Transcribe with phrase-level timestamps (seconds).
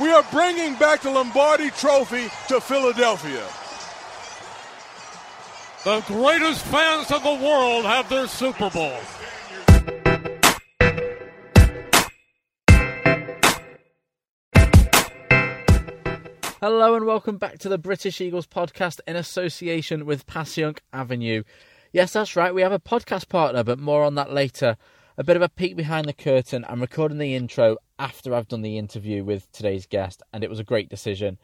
[0.00, 3.46] we are bringing back the Lombardi Trophy to Philadelphia.
[5.84, 8.96] The greatest fans of the world have their Super Bowl.
[16.60, 21.42] Hello and welcome back to the British Eagles podcast in association with Passyunk Avenue.
[21.92, 24.76] Yes, that's right, we have a podcast partner, but more on that later.
[25.18, 26.64] A bit of a peek behind the curtain.
[26.66, 30.58] I'm recording the intro after I've done the interview with today's guest, and it was
[30.58, 31.36] a great decision.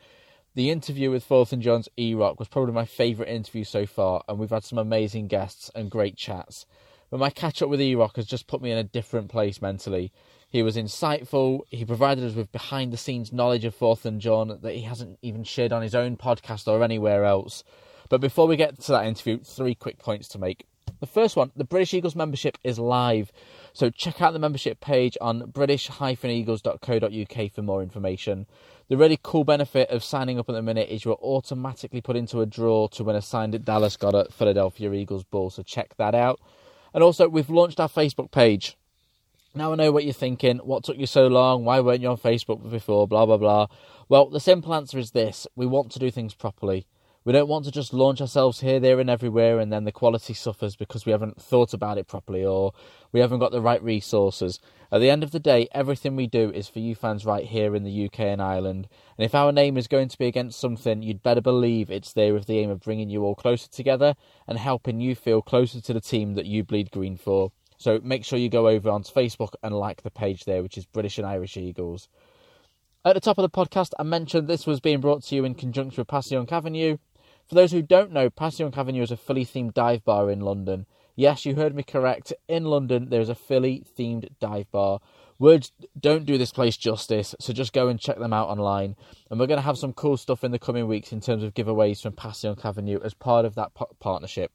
[0.54, 4.24] The interview with Fourth and Jawn's E Rock was probably my favourite interview so far,
[4.26, 6.64] and we've had some amazing guests and great chats.
[7.10, 9.60] But my catch up with E Rock has just put me in a different place
[9.60, 10.12] mentally.
[10.48, 11.60] He was insightful.
[11.68, 15.44] He provided us with behind the scenes knowledge of and Jawn that he hasn't even
[15.44, 17.64] shared on his own podcast or anywhere else.
[18.08, 20.64] But before we get to that interview, three quick points to make.
[21.00, 23.32] The first one the British Eagles membership is live.
[23.72, 28.46] So check out the membership page on british-eagles.co.uk for more information.
[28.88, 32.40] The really cool benefit of signing up at the minute is you're automatically put into
[32.40, 35.50] a draw to win a signed Dallas Goedert Philadelphia Eagles ball.
[35.50, 36.40] So check that out.
[36.94, 38.76] And also, we've launched our Facebook page.
[39.54, 40.58] Now I know what you're thinking.
[40.58, 41.64] What took you so long?
[41.64, 43.06] Why weren't you on Facebook before?
[43.06, 43.66] Blah, blah, blah.
[44.08, 46.86] Well, the simple answer is this we want to do things properly.
[47.28, 50.32] We don't want to just launch ourselves here, there, and everywhere, and then the quality
[50.32, 52.72] suffers because we haven't thought about it properly or
[53.12, 54.58] we haven't got the right resources.
[54.90, 57.76] At the end of the day, everything we do is for you fans right here
[57.76, 58.88] in the UK and Ireland.
[59.18, 62.32] And if our name is going to be against something, you'd better believe it's there
[62.32, 64.14] with the aim of bringing you all closer together
[64.46, 67.52] and helping you feel closer to the team that you bleed green for.
[67.76, 70.86] So make sure you go over onto Facebook and like the page there, which is
[70.86, 72.08] British and Irish Eagles.
[73.04, 75.54] At the top of the podcast, I mentioned this was being brought to you in
[75.54, 76.96] conjunction with Passyunk Avenue.
[77.48, 80.84] For those who don't know, Passyunk Avenue is a Philly themed dive bar in London.
[81.16, 82.30] Yes, you heard me correct.
[82.46, 85.00] In London, there is a Philly themed dive bar.
[85.38, 88.96] Words don't do this place justice, so just go and check them out online.
[89.30, 91.54] And we're going to have some cool stuff in the coming weeks in terms of
[91.54, 94.52] giveaways from Passyunk Avenue as part of that partnership.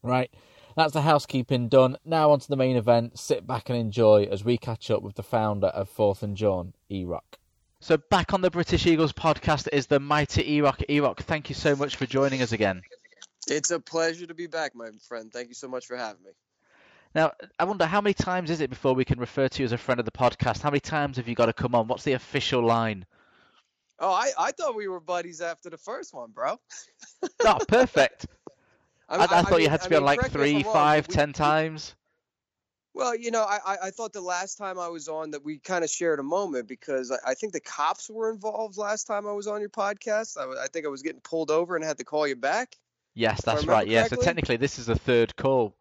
[0.00, 0.30] Right,
[0.76, 1.96] that's the housekeeping done.
[2.04, 3.18] Now on to the main event.
[3.18, 6.74] Sit back and enjoy as we catch up with the founder of Fourth and Jawn,
[6.88, 7.38] E Rock.
[7.84, 10.80] So back on the British Eagles podcast is the mighty E Rock.
[10.88, 12.80] E Rock, thank you so much for joining us again.
[13.46, 15.30] It's a pleasure to be back, my friend.
[15.30, 16.30] Thank you so much for having me.
[17.14, 19.72] Now, I wonder how many times is it before we can refer to you as
[19.72, 20.62] a friend of the podcast?
[20.62, 21.86] How many times have you got to come on?
[21.86, 23.04] What's the official line?
[23.98, 26.58] Oh, I, I thought we were buddies after the first one, bro.
[27.44, 28.24] oh, perfect.
[29.10, 31.94] I, I, I, thought mean, you had to be on like three, five, ten times.
[32.94, 35.82] Well, you know, I, I thought the last time I was on that we kind
[35.82, 39.32] of shared a moment because I, I, think the cops were involved last time I
[39.32, 40.38] was on your podcast.
[40.38, 42.76] I, I think I was getting pulled over and had to call you back.
[43.14, 43.86] Yes, that's right.
[43.86, 45.74] Yeah, so technically this is the third call.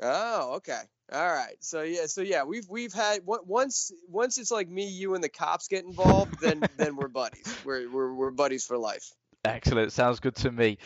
[0.00, 0.80] Oh, okay.
[1.12, 1.56] All right.
[1.60, 5.28] So yeah, so yeah, we've we've had once once it's like me, you, and the
[5.28, 7.56] cops get involved, then then we're buddies.
[7.64, 9.12] We're we're we're buddies for life.
[9.44, 9.92] Excellent.
[9.92, 10.78] Sounds good to me.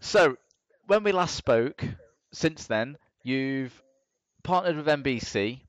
[0.00, 0.36] So
[0.86, 1.84] when we last spoke,
[2.32, 3.82] since then you've
[4.42, 5.60] partnered with NBC.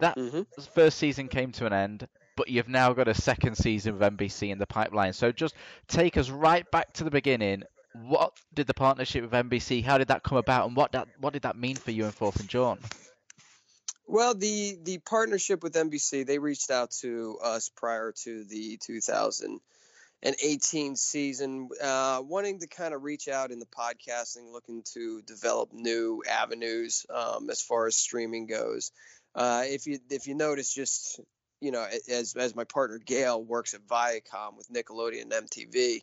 [0.00, 0.42] That mm-hmm.
[0.74, 4.50] first season came to an end, but you've now got a second season with NBC
[4.50, 5.12] in the pipeline.
[5.12, 5.54] So just
[5.86, 7.62] take us right back to the beginning
[7.94, 9.84] what did the partnership with NBC?
[9.84, 12.14] How did that come about, and what that what did that mean for you and
[12.14, 12.78] Fourth and Jawn?
[14.06, 18.78] Well, the the partnership with NBC, they reached out to us prior to the
[20.24, 25.72] 2018 season, uh, wanting to kind of reach out in the podcasting, looking to develop
[25.72, 28.92] new avenues um, as far as streaming goes.
[29.34, 31.20] Uh, if you if you notice, just
[31.60, 36.02] you know, as as my partner Gail works at Viacom with Nickelodeon and MTV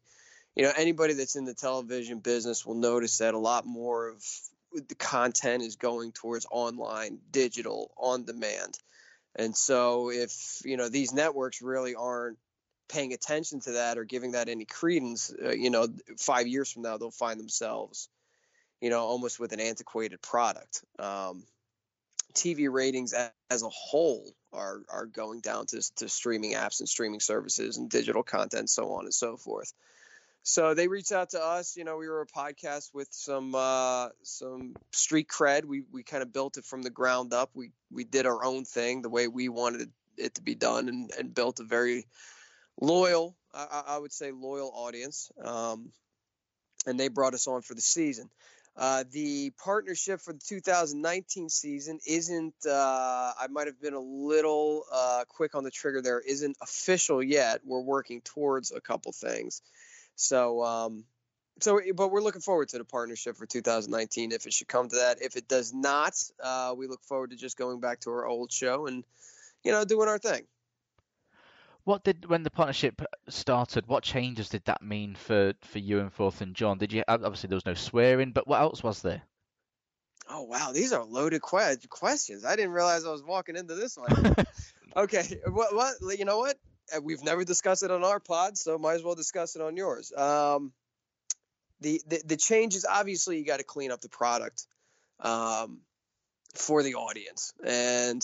[0.56, 4.24] you know anybody that's in the television business will notice that a lot more of
[4.74, 8.78] the content is going towards online digital on demand
[9.36, 12.38] and so if you know these networks really aren't
[12.90, 16.82] paying attention to that or giving that any credence uh, you know 5 years from
[16.84, 18.10] now they'll find themselves
[18.82, 21.44] you know almost with an antiquated product um,
[22.34, 23.14] TV ratings
[23.50, 27.90] as a whole are are going down to, to streaming apps and streaming services and
[27.90, 29.74] digital content so on and so forth
[30.44, 31.76] so they reached out to us.
[31.76, 35.66] You know, we were a podcast with some uh, some street cred.
[35.66, 37.52] We we kind of built it from the ground up.
[37.54, 41.12] We we did our own thing the way we wanted it to be done, and
[41.18, 42.08] and built a very
[42.80, 45.32] loyal, I, I would say, loyal audience.
[45.44, 45.92] Um,
[46.86, 48.30] and they brought us on for the season.
[48.78, 52.54] Uh, the partnership for the 2019 season isn't.
[52.66, 56.22] Uh, I might have been a little uh, quick on the trigger there.
[56.22, 57.60] Isn't official yet.
[57.66, 59.62] We're working towards a couple things.
[60.16, 61.04] So, um,
[61.60, 64.96] so, but we're looking forward to the partnership for 2019 if it should come to
[64.96, 65.22] that.
[65.22, 68.50] If it does not, uh, we look forward to just going back to our old
[68.50, 69.04] show and,
[69.64, 70.44] you know, doing our thing.
[71.90, 73.88] What did when the partnership started?
[73.88, 76.78] What changes did that mean for for you and Fourth and Jawn?
[76.78, 79.24] Did you obviously there was no swearing, but what else was there?
[80.30, 82.46] Oh wow, these are loaded que- questions.
[82.46, 84.36] I didn't realize I was walking into this one.
[84.98, 86.58] okay, what what you know what?
[86.96, 89.76] Uh, we've never discussed it on our pod, so might as well discuss it on
[89.76, 90.14] yours.
[90.16, 90.72] Um,
[91.82, 94.68] the, the the changes obviously you got to clean up the product
[95.22, 95.80] um,
[96.54, 98.24] for the audience, and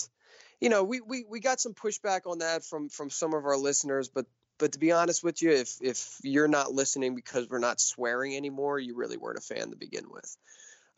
[0.60, 3.56] you know we, we we got some pushback on that from from some of our
[3.56, 4.26] listeners, but
[4.58, 8.36] but to be honest with you, if if you're not listening because we're not swearing
[8.36, 10.36] anymore, you really weren't a fan to begin with.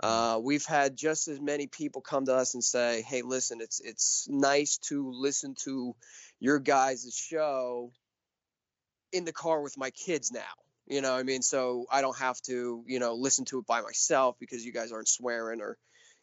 [0.01, 3.81] Uh, we've had just as many people come to us and say, "Hey, listen, it's
[3.81, 5.97] it's nice to listen to
[6.39, 7.93] your guys' show
[9.13, 10.41] in the car with my kids now."
[10.87, 13.83] You know, I mean, so I don't have to, you know, listen to it by
[13.83, 15.77] myself because you guys aren't swearing or,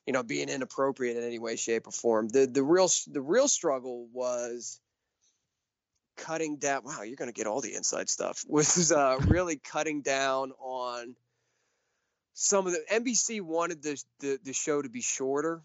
[0.05, 2.27] you know, being inappropriate in any way, shape, or form.
[2.27, 4.79] The the real the real struggle was
[6.17, 6.83] cutting down.
[6.83, 8.45] Wow, you're going to get all the inside stuff.
[8.49, 11.15] Was uh, really cutting down on
[12.33, 15.61] some of the NBC wanted the, the, the show to be shorter,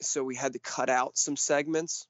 [0.00, 2.06] so we had to cut out some segments.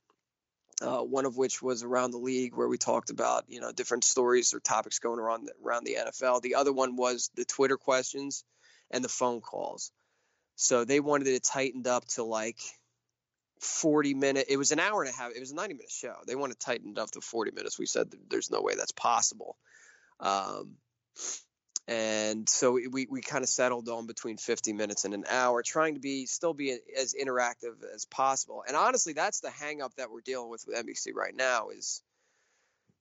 [0.82, 4.02] Uh, one of which was around the league, where we talked about you know different
[4.02, 6.42] stories or topics going around the, around the NFL.
[6.42, 8.44] The other one was the Twitter questions
[8.90, 9.92] and the phone calls.
[10.56, 12.58] So they wanted it tightened up to like
[13.60, 14.46] 40 minute.
[14.48, 15.32] It was an hour and a half.
[15.34, 16.14] It was a 90 minute show.
[16.26, 17.78] They wanted tightened up to 40 minutes.
[17.78, 19.56] We said there's no way that's possible.
[20.20, 20.76] Um,
[21.86, 25.94] and so we, we kind of settled on between 50 minutes and an hour trying
[25.94, 30.10] to be still be as interactive as possible and honestly that's the hang up that
[30.10, 32.02] we're dealing with with nbc right now is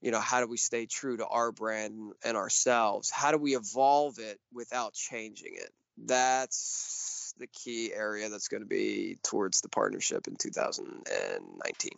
[0.02, 3.56] you know how do we stay true to our brand and ourselves how do we
[3.56, 9.70] evolve it without changing it that's the key area that's going to be towards the
[9.70, 11.92] partnership in 2019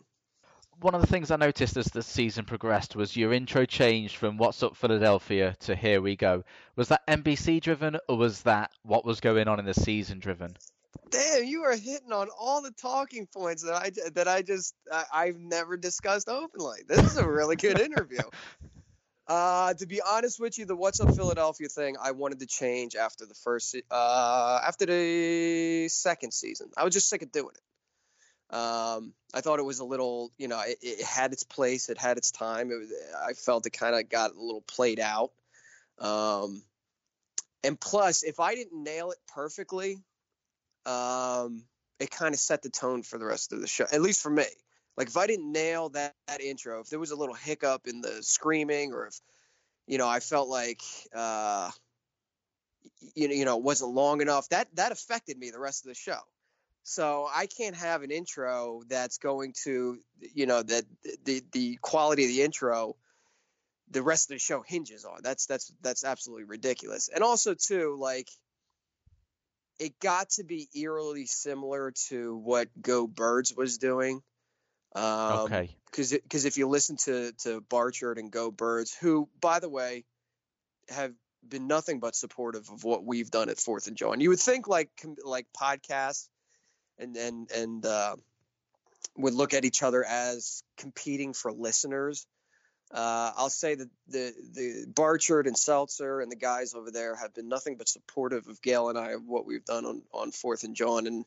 [0.80, 4.36] one of the things I noticed as the season progressed was your intro changed from
[4.36, 6.44] "What's Up Philadelphia" to "Here We Go."
[6.76, 10.56] Was that NBC driven, or was that what was going on in the season driven?
[11.10, 14.74] Damn, you are hitting on all the talking points that I that I just
[15.12, 16.80] I, have never discussed openly.
[16.86, 18.20] This is a really good interview.
[19.28, 22.94] Uh, to be honest with you, the "What's Up Philadelphia" thing I wanted to change
[22.94, 26.70] after the first uh after the second season.
[26.76, 28.54] I was just sick of doing it.
[28.54, 31.98] Um, I thought it was a little, you know, it, it had its place, it
[31.98, 32.70] had its time.
[32.70, 32.92] It was,
[33.26, 35.32] I felt it kind of got a little played out.
[35.98, 36.62] Um,
[37.64, 39.98] and plus, if I didn't nail it perfectly,
[40.84, 41.64] um,
[41.98, 44.30] it kind of set the tone for the rest of the show, at least for
[44.30, 44.44] me.
[44.96, 48.00] Like if I didn't nail that, that intro, if there was a little hiccup in
[48.00, 49.20] the screaming, or if
[49.86, 50.82] you know I felt like
[51.14, 51.70] uh,
[53.14, 55.88] you know you know it wasn't long enough, that that affected me the rest of
[55.88, 56.20] the show.
[56.88, 60.84] So I can't have an intro that's going to, you know, that
[61.24, 62.94] the the quality of the intro,
[63.90, 65.18] the rest of the show hinges on.
[65.20, 67.08] That's that's that's absolutely ridiculous.
[67.12, 68.28] And also too, like,
[69.80, 74.22] it got to be eerily similar to what Go Birds was doing.
[74.96, 75.76] Um, okay.
[75.90, 80.04] Because if you listen to to Barchard and Go Birds, who by the way
[80.88, 81.12] have
[81.46, 84.68] been nothing but supportive of what we've done at Fourth and Jawn, you would think
[84.68, 84.90] like
[85.24, 86.28] like podcasts
[86.98, 88.16] and and and uh,
[89.16, 92.26] would look at each other as competing for listeners.
[92.90, 97.34] Uh, I'll say that the the Barchard and Seltzer and the guys over there have
[97.34, 100.64] been nothing but supportive of Gail and I of what we've done on on Fourth
[100.64, 101.24] and Jawn, and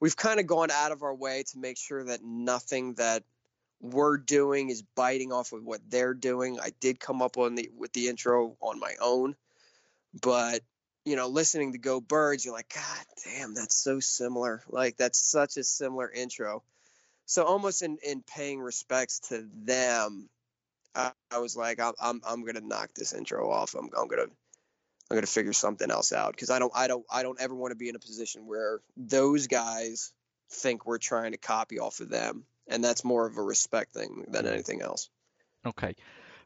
[0.00, 3.22] we've kind of gone out of our way to make sure that nothing that
[3.80, 6.58] we're doing is biting off of what they're doing.
[6.60, 9.36] I did come up on the with the intro on my own,
[10.20, 10.62] but
[11.04, 14.62] you know, listening to Go Birds, you're like, God damn, that's so similar.
[14.68, 16.62] Like that's such a similar intro.
[17.24, 20.28] So almost in in paying respects to them,
[20.94, 23.74] I, I was like, I'm I'm I'm gonna knock this intro off.
[23.74, 24.26] I'm I'm gonna
[25.10, 27.72] I'm gonna figure something else out because I don't I don't I don't ever want
[27.72, 30.12] to be in a position where those guys
[30.50, 34.24] think we're trying to copy off of them, and that's more of a respect thing
[34.28, 35.08] than anything else.
[35.66, 35.94] Okay.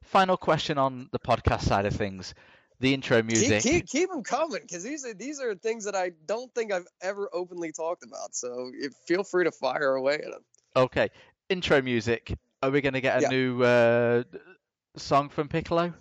[0.05, 2.35] Final question on the podcast side of things
[2.83, 3.63] the intro music.
[3.63, 6.73] Keep, keep, keep them coming because these are these are things that I don't think
[6.73, 8.35] I've ever openly talked about.
[8.35, 8.73] So
[9.07, 10.45] feel free to fire away at them.
[10.77, 11.09] Okay,
[11.49, 12.35] intro music.
[12.63, 13.29] Are we going to get a yeah.
[13.29, 14.23] new uh,
[14.97, 15.93] song from Piccolo?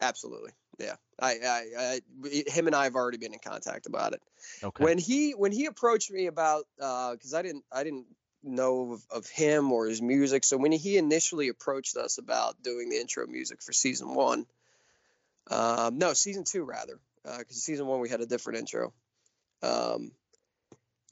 [0.00, 0.50] Absolutely.
[0.78, 4.22] Yeah, I, I, I, him and I have already been in contact about it.
[4.62, 4.84] Okay.
[4.84, 8.06] When he when he approached me about because uh, I didn't I didn't
[8.42, 12.90] know of, of, him or his music, so when he initially approached us about doing
[12.90, 14.46] the intro music for season one,
[15.48, 18.92] um, no, season two rather, because uh, season one we had a different intro.
[19.62, 20.10] Um,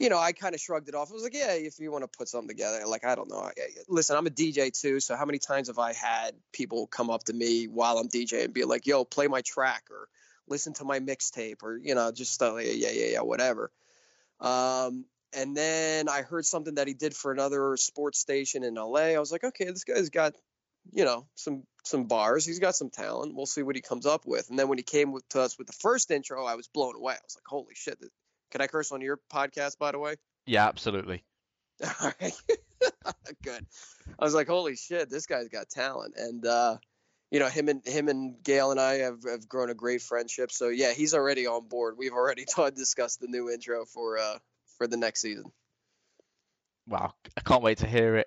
[0.01, 1.11] you know, I kind of shrugged it off.
[1.11, 3.37] I was like, yeah, if you want to put something together, like I don't know.
[3.37, 3.53] I,
[3.87, 7.25] listen, I'm a DJ too, so how many times have I had people come up
[7.25, 10.09] to me while I'm DJing and be like, "Yo, play my track," or
[10.49, 13.71] "Listen to my mixtape," or you know, just like, yeah, yeah, yeah, whatever.
[14.41, 15.05] Um,
[15.35, 19.13] and then I heard something that he did for another sports station in LA.
[19.15, 20.35] I was like, okay, this guy's got,
[20.93, 22.47] you know, some some bars.
[22.47, 23.35] He's got some talent.
[23.35, 24.49] We'll see what he comes up with.
[24.49, 26.97] And then when he came with, to us with the first intro, I was blown
[26.97, 27.13] away.
[27.13, 27.99] I was like, holy shit,
[28.51, 30.17] can I curse on your podcast, by the way?
[30.47, 31.23] Yeah, absolutely.
[32.03, 32.35] All right.
[33.43, 33.67] Good.
[34.19, 36.15] I was like, holy shit, this guy's got talent.
[36.17, 36.77] And, uh,
[37.31, 40.51] you know, him and him and Gail and I have, have grown a great friendship.
[40.51, 41.95] So yeah, he's already on board.
[41.97, 44.39] We've already t- discussed the new intro for uh
[44.77, 45.45] for the next season.
[46.89, 48.27] Wow, I can't wait to hear it.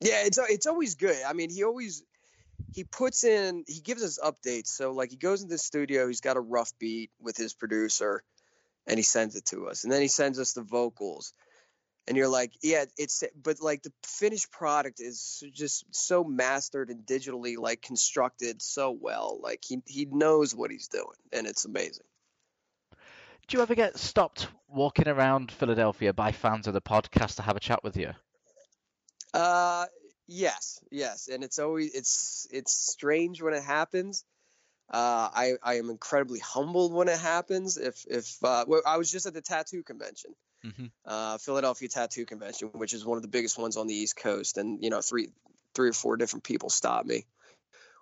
[0.00, 1.18] Yeah, it's it's always good.
[1.26, 2.02] I mean, he always
[2.72, 4.68] he puts in he gives us updates.
[4.68, 8.22] So like he goes into the studio, he's got a rough beat with his producer
[8.86, 9.84] and he sends it to us.
[9.84, 11.32] And then he sends us the vocals.
[12.08, 17.04] And you're like yeah it's but like the finished product is just so mastered and
[17.04, 19.40] digitally like constructed so well.
[19.42, 22.06] Like he he knows what he's doing and it's amazing.
[23.48, 27.56] Do you ever get stopped walking around philadelphia by fans of the podcast to have
[27.56, 28.12] a chat with you?
[29.34, 29.86] Uh
[30.28, 31.26] yes yes.
[31.26, 34.24] And it's always it's it's strange when it happens
[34.88, 37.76] uh, I, I am incredibly humbled when it happens.
[37.76, 40.32] If if uh, well, I was just at the tattoo convention,
[40.64, 40.86] mm-hmm.
[41.04, 44.58] uh, Philadelphia Tattoo Convention, which is one of the biggest ones on the East Coast,
[44.58, 45.30] and you know three
[45.74, 47.26] three or four different people stopped me,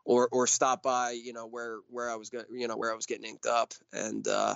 [0.04, 2.96] or or stopped by you know where where I was going you know where I
[2.96, 4.54] was getting inked up, and uh,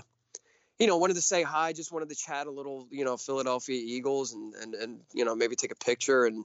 [0.79, 3.81] you know wanted to say hi, just wanted to chat a little you know Philadelphia
[3.83, 6.45] Eagles, and and and you know maybe take a picture and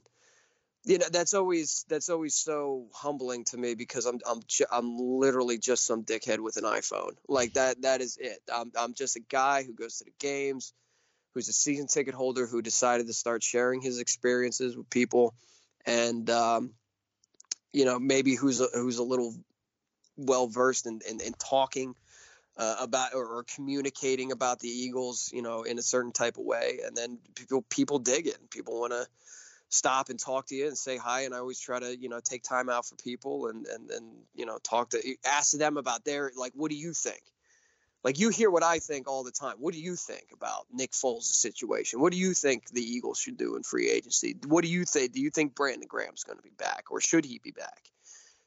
[0.84, 5.58] you know that's always that's always so humbling to me because I'm I'm I'm literally
[5.58, 7.12] just some dickhead with an iPhone.
[7.28, 8.38] Like that that is it.
[8.52, 10.74] I'm I'm just a guy who goes to the games,
[11.32, 15.34] who's a season ticket holder who decided to start sharing his experiences with people,
[15.86, 16.74] and um,
[17.72, 19.34] you know maybe who's a, who's a little
[20.16, 21.94] well versed in, in, in talking
[22.56, 26.44] uh, about or, or, communicating about the Eagles, you know, in a certain type of
[26.44, 28.38] way, and then people people dig it.
[28.50, 29.06] People want to
[29.74, 32.20] stop and talk to you and say hi and i always try to you know
[32.20, 36.04] take time out for people and and and you know talk to ask them about
[36.04, 37.20] their like what do you think?
[38.02, 39.56] Like you hear what i think all the time.
[39.58, 42.00] What do you think about nick foles' situation?
[42.00, 44.36] What do you think the eagles should do in free agency?
[44.46, 47.24] What do you think do you think brandon graham's going to be back or should
[47.24, 47.90] he be back?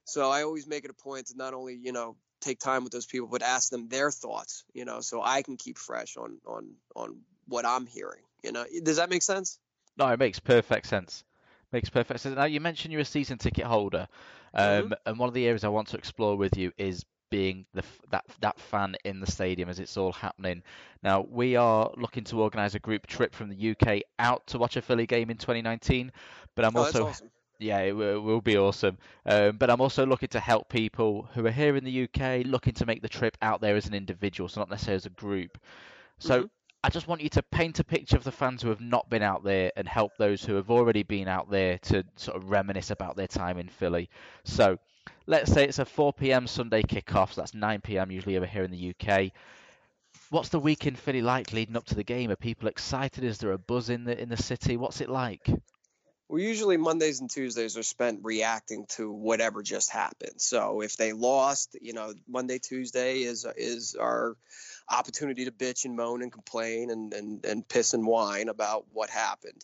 [0.06, 2.94] So i always make it a point to not only you know take time with
[2.94, 6.38] those people but ask them their thoughts you know so i can keep fresh on
[6.46, 7.18] on on
[7.48, 8.64] what i'm hearing you know?
[8.84, 9.58] Does that make sense
[9.98, 11.24] no, it makes perfect sense.
[11.72, 12.36] Makes perfect sense.
[12.36, 14.08] Now you mentioned you're a season ticket holder,
[14.54, 14.94] um, mm-hmm.
[15.06, 18.26] and one of the areas I want to explore with you is being the that
[18.40, 20.64] that fan in the stadium as it's all happening.
[21.04, 24.78] Now we are looking to organise a group trip from the UK out to watch
[24.78, 26.12] a Philly game in 2019,
[26.56, 27.30] but I'm oh, also awesome.
[27.60, 28.98] yeah, it will, it will be awesome.
[29.26, 32.74] Um, but I'm also looking to help people who are here in the UK, looking
[32.76, 35.58] to make the trip out there as an individual, so not necessarily as a group.
[36.20, 36.48] So mm-hmm.
[36.88, 39.22] I just want you to paint a picture of the fans who have not been
[39.22, 42.92] out there and help those who have already been out there to sort of reminisce
[42.92, 44.10] about their time in Philly.
[44.46, 44.80] So
[45.26, 46.48] let's say it's a 4 p.m.
[46.48, 48.10] Sunday kickoff, so that's 9 p.m.
[48.10, 49.32] usually over here in the UK.
[50.30, 52.32] What's the week in Philly like leading up to the game?
[52.32, 53.22] Are people excited?
[53.26, 54.78] Is there a buzz in the in the city?
[54.78, 55.50] What's it like?
[56.30, 60.42] Well, usually Mondays and Tuesdays are spent reacting to whatever just happened.
[60.42, 64.36] So if they lost, you know, Monday, Tuesday is is our
[64.90, 69.10] opportunity to bitch and moan and complain and and, and piss and whine about what
[69.10, 69.64] happened.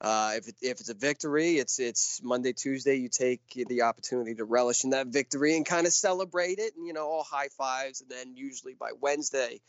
[0.00, 2.96] Uh, if it, if it's a victory, it's it's Monday, Tuesday.
[2.96, 6.86] You take the opportunity to relish in that victory and kind of celebrate it, and
[6.86, 8.00] you know, all high fives.
[8.00, 9.60] And then usually by Wednesday,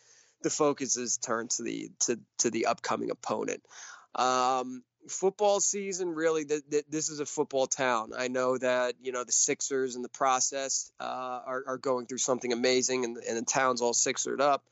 [0.41, 3.61] the focus is turned to the to to the upcoming opponent.
[4.15, 8.11] Um, football season really th- th- this is a football town.
[8.17, 12.19] I know that you know the sixers in the process uh, are, are going through
[12.19, 14.63] something amazing and, and the town's all sixered up.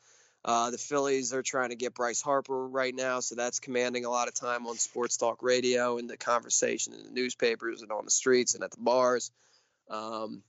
[0.45, 4.09] Uh, the phillies are trying to get bryce harper right now so that's commanding a
[4.09, 8.05] lot of time on sports talk radio and the conversation in the newspapers and on
[8.05, 9.31] the streets and at the bars.
[9.89, 10.43] Um,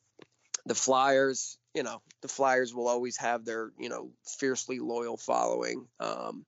[0.67, 5.87] the flyers you know the flyers will always have their you know fiercely loyal following.
[5.99, 6.45] Um,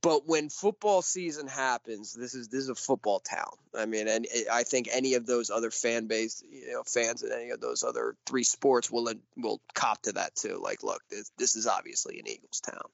[0.00, 3.52] but when football season happens, this is this is a football town.
[3.76, 7.32] I mean, and I think any of those other fan base, you know, fans in
[7.32, 10.60] any of those other three sports will will cop to that too.
[10.62, 12.88] Like, look, this, this is obviously an Eagles town.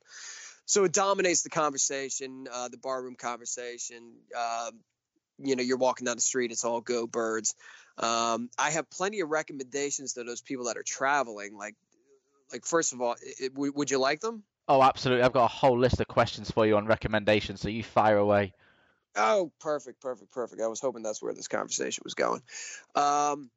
[0.66, 4.12] So it dominates the conversation, uh, the barroom conversation.
[4.36, 4.70] Uh,
[5.38, 7.54] you know, you're walking down the street, it's all go birds.
[7.98, 11.56] Um, I have plenty of recommendations to those people that are traveling.
[11.56, 11.74] Like,
[12.52, 14.42] like first of all, it, would you like them?
[14.68, 15.24] Oh, absolutely.
[15.24, 18.52] I've got a whole list of questions for you on recommendations, so you fire away.
[19.16, 20.62] Oh, perfect, perfect, perfect.
[20.62, 22.42] I was hoping that's where this conversation was going.
[22.94, 23.50] Um,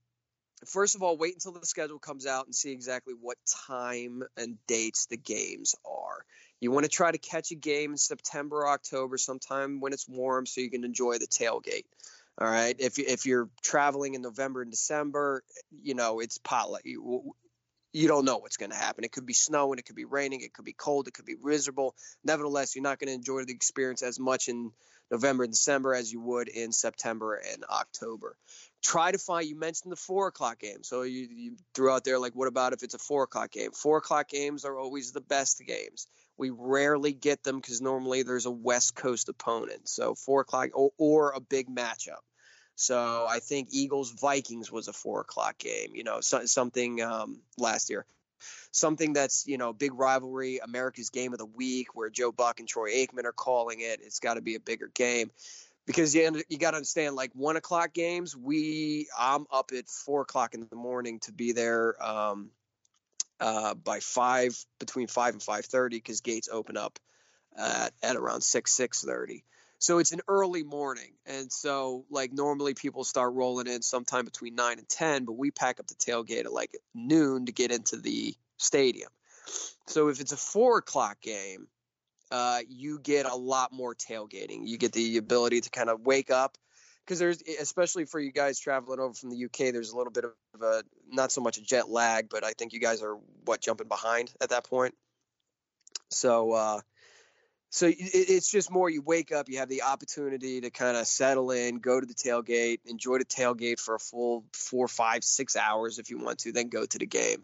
[0.65, 4.57] first of all, wait until the schedule comes out and see exactly what time and
[4.65, 6.25] dates the games are.
[6.59, 10.45] You want to try to catch a game in September October, sometime when it's warm,
[10.45, 11.85] so you can enjoy the tailgate.
[12.39, 12.75] All right.
[12.79, 15.43] If if you're traveling in November and December,
[15.83, 16.81] you know it's potluck.
[17.93, 19.03] You, don't know what's going to happen.
[19.03, 21.35] It could be snowing, it could be raining, it could be cold, it could be
[21.41, 21.95] miserable.
[22.23, 24.71] Nevertheless, you're not going to enjoy the experience as much in
[25.11, 28.35] November and December as you would in September and October.
[28.81, 29.47] Try to find.
[29.47, 32.73] You mentioned the four o'clock game, so you, you threw out there like, what about
[32.73, 33.71] if it's a four o'clock game?
[33.71, 36.07] Four o'clock games are always the best games.
[36.35, 39.87] We rarely get them because normally there's a West Coast opponent.
[39.87, 42.21] So four o'clock or, or a big matchup.
[42.75, 45.91] So I think Eagles Vikings was a four o'clock game.
[45.93, 48.05] You know, so, something um, last year,
[48.71, 52.67] something that's you know big rivalry, America's game of the week, where Joe Buck and
[52.67, 53.99] Troy Aikman are calling it.
[54.01, 55.31] It's got to be a bigger game
[55.85, 58.35] because you you got to understand like one o'clock games.
[58.35, 62.49] We I'm up at four o'clock in the morning to be there um,
[63.39, 66.99] uh, by five between five and five thirty because gates open up
[67.57, 69.43] at, at around six six thirty.
[69.83, 71.11] So it's an early morning.
[71.25, 75.51] And so, like, normally people start rolling in sometime between 9 and 10, but we
[75.51, 79.09] pack up the tailgate at like noon to get into the stadium.
[79.87, 81.67] So if it's a four o'clock game,
[82.31, 84.65] uh, you get a lot more tailgating.
[84.65, 86.57] You get the ability to kind of wake up
[87.05, 90.23] because there's, especially for you guys traveling over from the UK, there's a little bit
[90.23, 93.59] of a, not so much a jet lag, but I think you guys are what
[93.59, 94.95] jumping behind at that point.
[96.09, 96.79] So, uh,
[97.73, 101.49] so it's just more you wake up, you have the opportunity to kind of settle
[101.49, 105.97] in, go to the tailgate, enjoy the tailgate for a full four, five, six hours
[105.97, 107.43] if you want to, then go to the game.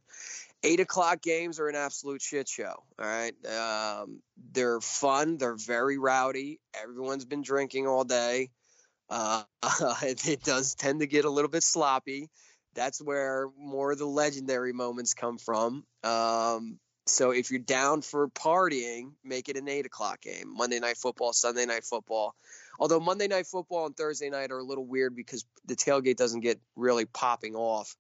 [0.62, 2.76] Eight o'clock games are an absolute shit show.
[3.00, 3.34] All right.
[3.48, 4.22] Um,
[4.52, 5.38] they're fun.
[5.40, 6.60] They're very rowdy.
[6.80, 8.52] Everyone's been drinking all day.
[9.10, 9.42] Uh,
[10.04, 12.30] it does tend to get a little bit sloppy.
[12.76, 15.86] That's where more of the legendary moments come from.
[16.04, 16.78] Um,
[17.10, 20.54] so if you're down for partying, make it an eight o'clock game.
[20.56, 22.36] Monday night football, Sunday night football.
[22.80, 26.42] Although Monday night football and Thursday night are a little weird because the tailgate doesn't
[26.42, 27.96] get really popping off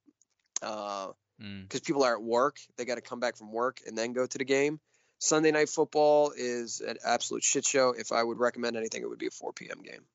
[0.62, 1.86] because uh, mm.
[1.86, 2.58] people are at work.
[2.78, 4.80] They got to come back from work and then go to the game.
[5.17, 7.93] Sunday night football is an absolute shit show.
[7.98, 9.82] If I would recommend anything, it would be a 4 p.m.
[9.84, 10.06] game.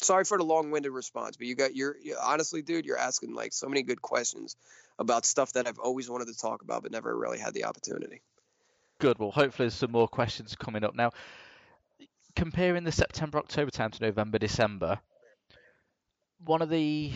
[0.00, 3.68] Sorry for the long-winded response, but you got your honestly, dude, you're asking like so
[3.68, 4.56] many good questions
[4.98, 8.22] about stuff that I've always wanted to talk about but never really had the opportunity.
[8.98, 9.18] Good.
[9.18, 11.10] Well, hopefully there's some more questions coming up now.
[12.36, 14.98] Comparing the September October time to November December,
[16.44, 17.12] one of the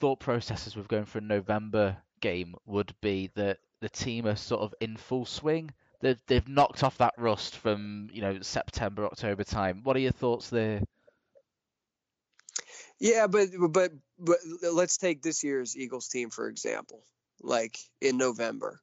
[0.00, 4.62] thought processes with going for a November game would be that the team are sort
[4.62, 5.70] of in full swing.
[6.00, 9.80] They've they've knocked off that rust from you know September October time.
[9.82, 10.82] What are your thoughts there?
[12.98, 14.38] Yeah, but but but
[14.72, 17.02] let's take this year's Eagles team for example.
[17.40, 18.80] Like in November,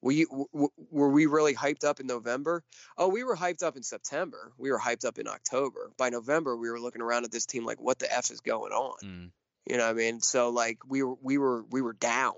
[0.00, 0.48] were you
[0.90, 2.62] were we really hyped up in November?
[2.96, 4.52] Oh, we were hyped up in September.
[4.56, 5.90] We were hyped up in October.
[5.96, 8.72] By November, we were looking around at this team like, what the f is going
[8.72, 8.98] on?
[9.04, 9.30] Mm.
[9.66, 10.20] You know what I mean?
[10.20, 12.34] So like we were we were we were down.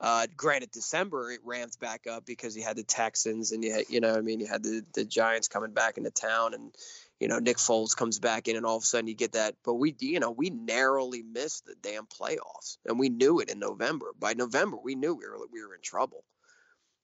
[0.00, 3.84] Uh, granted, December it ramped back up because you had the Texans and you had,
[3.88, 6.74] you know what I mean you had the the Giants coming back into town and
[7.20, 9.54] you know Nick Foles comes back in and all of a sudden you get that.
[9.64, 13.60] But we you know we narrowly missed the damn playoffs and we knew it in
[13.60, 14.06] November.
[14.18, 16.24] By November we knew we were we were in trouble.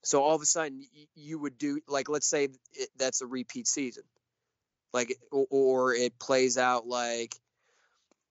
[0.03, 0.85] So all of a sudden,
[1.15, 4.05] you would do like let's say it, that's a repeat season,
[4.93, 7.35] like or, it plays out like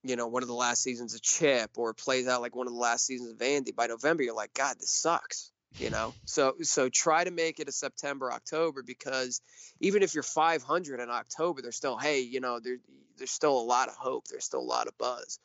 [0.03, 2.67] you know one of the last seasons of Chip, or it plays out like one
[2.67, 3.71] of the last seasons of Andy.
[3.71, 5.51] By November, you're like, God, this sucks.
[5.77, 9.39] You know, so so try to make it a September October because
[9.79, 12.79] even if you're 500 in October, there's still hey, you know, there
[13.17, 14.27] there's still a lot of hope.
[14.27, 15.39] There's still a lot of buzz.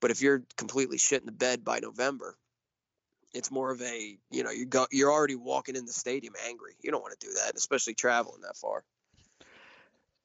[0.00, 2.36] But if you're completely shit in the bed by November,
[3.34, 6.74] it's more of a you know you go you're already walking in the stadium angry.
[6.80, 8.84] You don't want to do that, especially traveling that far.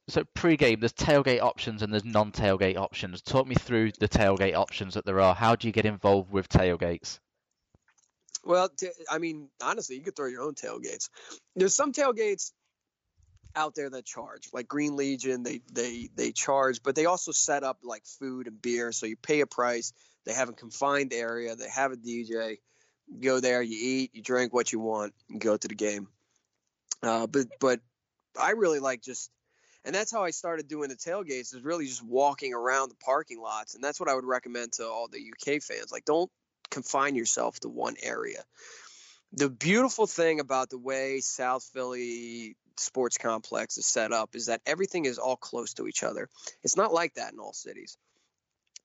[0.10, 3.22] So pre-game, there's tailgate options and there's non-tailgate options.
[3.22, 5.36] Talk me through the tailgate options that there are.
[5.36, 7.20] How do you get involved with tailgates?
[8.46, 11.10] Well, t- I mean, honestly, you could throw your own tailgates.
[11.58, 12.54] There's some tailgates
[13.54, 15.43] out there that charge, like Green Legion.
[15.43, 19.17] They they they charge, but they also set up like food and beer, so you
[19.17, 19.91] pay a price.
[20.26, 21.56] They have a confined area.
[21.58, 22.60] They have a DJ
[23.22, 26.08] go there, you eat, you drink what you want, and go to the game.
[27.04, 27.80] Uh, but but
[28.39, 29.30] I really like just,
[29.86, 33.41] and that's how I started doing the tailgates is really just walking around the parking
[33.41, 35.91] lots, and that's what I would recommend to all the UK fans.
[35.91, 36.32] Like, don't
[36.72, 38.43] confine yourself to one area.
[39.34, 44.62] the beautiful thing about the way South Philly sports complex is set up is that
[44.65, 46.30] everything is all close to each other.
[46.63, 47.98] It's not like that in all cities.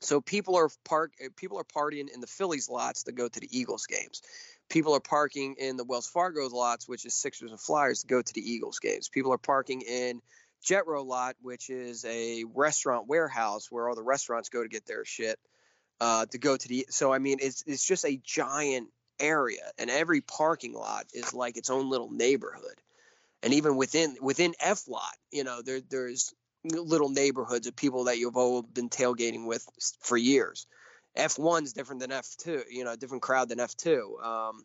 [0.03, 3.49] So people are park people are partying in the Phillies lots to go to the
[3.57, 4.23] Eagles games.
[4.69, 8.21] People are parking in the Wells Fargo lots, which is Sixers and Flyers, to go
[8.21, 9.09] to the Eagles games.
[9.09, 10.21] People are parking in
[10.65, 15.05] Jetro lot, which is a restaurant warehouse where all the restaurants go to get their
[15.05, 15.39] shit.
[16.01, 18.89] Uh, to go to the so I mean it's it's just a giant
[19.21, 22.81] area, and every parking lot is like its own little neighborhood.
[23.45, 26.35] And even within within F lot, you know, there there's
[26.65, 29.67] little neighborhoods of people that you've all been tailgating with
[30.01, 30.67] for years.
[31.17, 34.25] F1 is different than F2, you know, a different crowd than F2.
[34.25, 34.65] Um,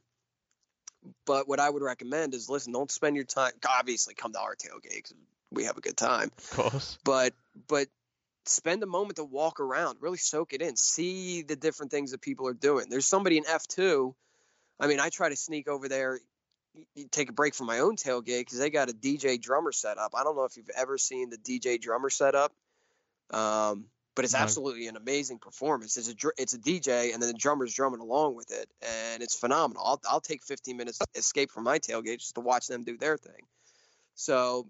[1.25, 3.51] but what I would recommend is listen, don't spend your time.
[3.67, 5.13] Obviously, come to our tailgate because
[5.51, 6.31] we have a good time.
[6.37, 6.97] Of course.
[7.03, 7.33] But
[7.67, 7.87] but
[8.45, 12.21] spend a moment to walk around, really soak it in, see the different things that
[12.21, 12.87] people are doing.
[12.89, 14.13] There's somebody in F2
[14.79, 16.19] I mean, I try to sneak over there,
[17.11, 20.11] take a break from my own tailgate because they got a DJ drummer set up.
[20.15, 22.53] I don't know if you've ever seen the DJ drummer setup,
[23.31, 23.85] um,
[24.15, 24.39] but it's no.
[24.39, 25.97] absolutely an amazing performance.
[25.97, 29.35] It's a it's a DJ and then the drummer's drumming along with it, and it's
[29.35, 29.83] phenomenal.
[29.85, 33.17] I'll I'll take 15 minutes escape from my tailgate just to watch them do their
[33.17, 33.41] thing.
[34.15, 34.67] So.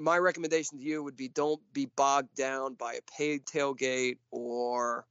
[0.00, 5.04] My recommendation to you would be don't be bogged down by a paid tailgate or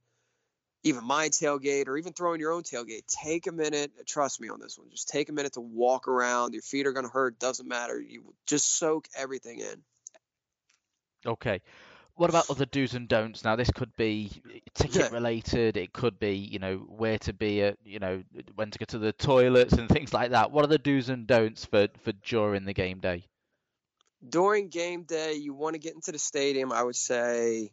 [0.84, 3.90] even my tailgate or even throwing your own tailgate, take a minute.
[3.98, 4.88] Uh, trust me on this one.
[4.90, 6.52] Just take a minute to walk around.
[6.52, 7.38] Your feet are going to hurt.
[7.38, 8.00] Doesn't matter.
[8.00, 9.82] You just soak everything in.
[11.26, 11.60] Okay.
[12.14, 13.44] What about other do's and don'ts?
[13.44, 15.76] Now, this could be uh, ticket related.
[15.76, 18.22] It could be, you know, where to be at, you know,
[18.56, 20.50] when to go to the toilets and things like that.
[20.50, 23.24] What are the do's and don'ts for, for during the game day?
[24.28, 26.72] During game day, you want to get into the stadium.
[26.72, 27.70] I would say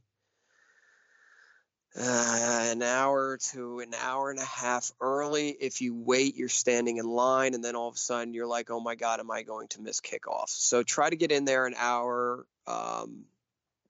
[1.97, 5.49] uh, an hour to an hour and a half early.
[5.49, 8.69] If you wait, you're standing in line, and then all of a sudden you're like,
[8.69, 10.49] oh my God, am I going to miss kickoff?
[10.49, 13.25] So try to get in there an hour um,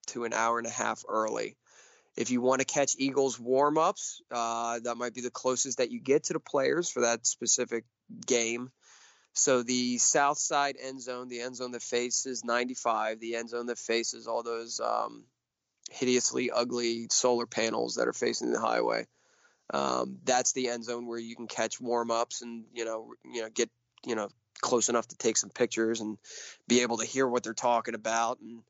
[0.07, 1.57] to an hour and a half early.
[2.15, 5.91] If you want to catch Eagles warm ups, uh, that might be the closest that
[5.91, 7.85] you get to the players for that specific
[8.25, 8.71] game.
[9.33, 13.65] So the south side end zone, the end zone that faces 95, the end zone
[13.65, 15.25] that faces all those um,
[15.89, 19.07] hideously ugly solar panels that are facing the highway.
[19.71, 23.41] Um, that's the end zone where you can catch warm ups and you know you
[23.41, 23.69] know get
[24.05, 24.29] you know
[24.61, 26.17] close enough to take some pictures and
[26.67, 28.61] be able to hear what they're talking about and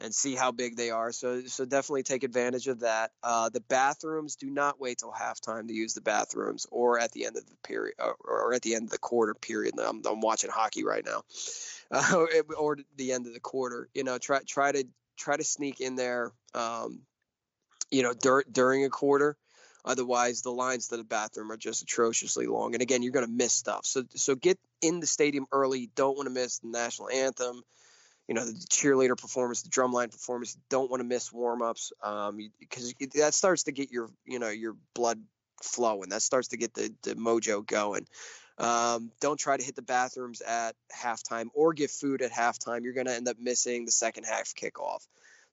[0.00, 1.12] and see how big they are.
[1.12, 3.12] So so definitely take advantage of that.
[3.22, 7.26] Uh, the bathrooms do not wait till halftime to use the bathrooms or at the
[7.26, 9.74] end of the period or, or at the end of the quarter period.
[9.78, 11.22] I'm, I'm watching hockey right now,
[11.90, 12.24] uh,
[12.56, 13.88] or the end of the quarter.
[13.94, 14.84] You know, try try to
[15.20, 17.02] try to sneak in there, um,
[17.90, 19.36] you know, dur- during a quarter.
[19.84, 22.74] Otherwise, the lines to the bathroom are just atrociously long.
[22.74, 23.86] And again, you're going to miss stuff.
[23.86, 25.80] So, so get in the stadium early.
[25.80, 27.62] You don't want to miss the national anthem.
[28.28, 30.54] You know, the cheerleader performance, the drumline performance.
[30.54, 34.38] You don't want to miss warm ups because um, that starts to get your, you
[34.38, 35.20] know, your blood
[35.62, 36.10] flowing.
[36.10, 38.06] That starts to get the, the mojo going.
[38.60, 42.84] Um, don't try to hit the bathrooms at halftime or get food at halftime.
[42.84, 45.00] You're going to end up missing the second half kickoff.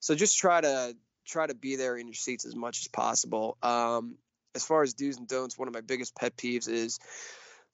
[0.01, 0.93] So just try to
[1.25, 3.57] try to be there in your seats as much as possible.
[3.63, 4.15] Um,
[4.55, 6.99] as far as do's and don'ts, one of my biggest pet peeves is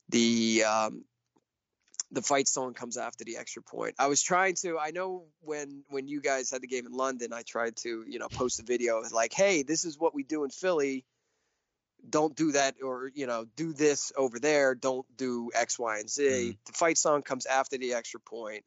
[0.09, 1.03] the um,
[2.11, 3.95] the fight song comes after the extra point.
[3.97, 4.77] I was trying to.
[4.77, 8.19] I know when when you guys had the game in London, I tried to you
[8.19, 11.05] know post a video like, "Hey, this is what we do in Philly
[12.09, 16.09] don't do that or you know do this over there don't do x y and
[16.09, 16.23] z.
[16.23, 16.57] Mm.
[16.65, 18.63] the fight song comes after the extra point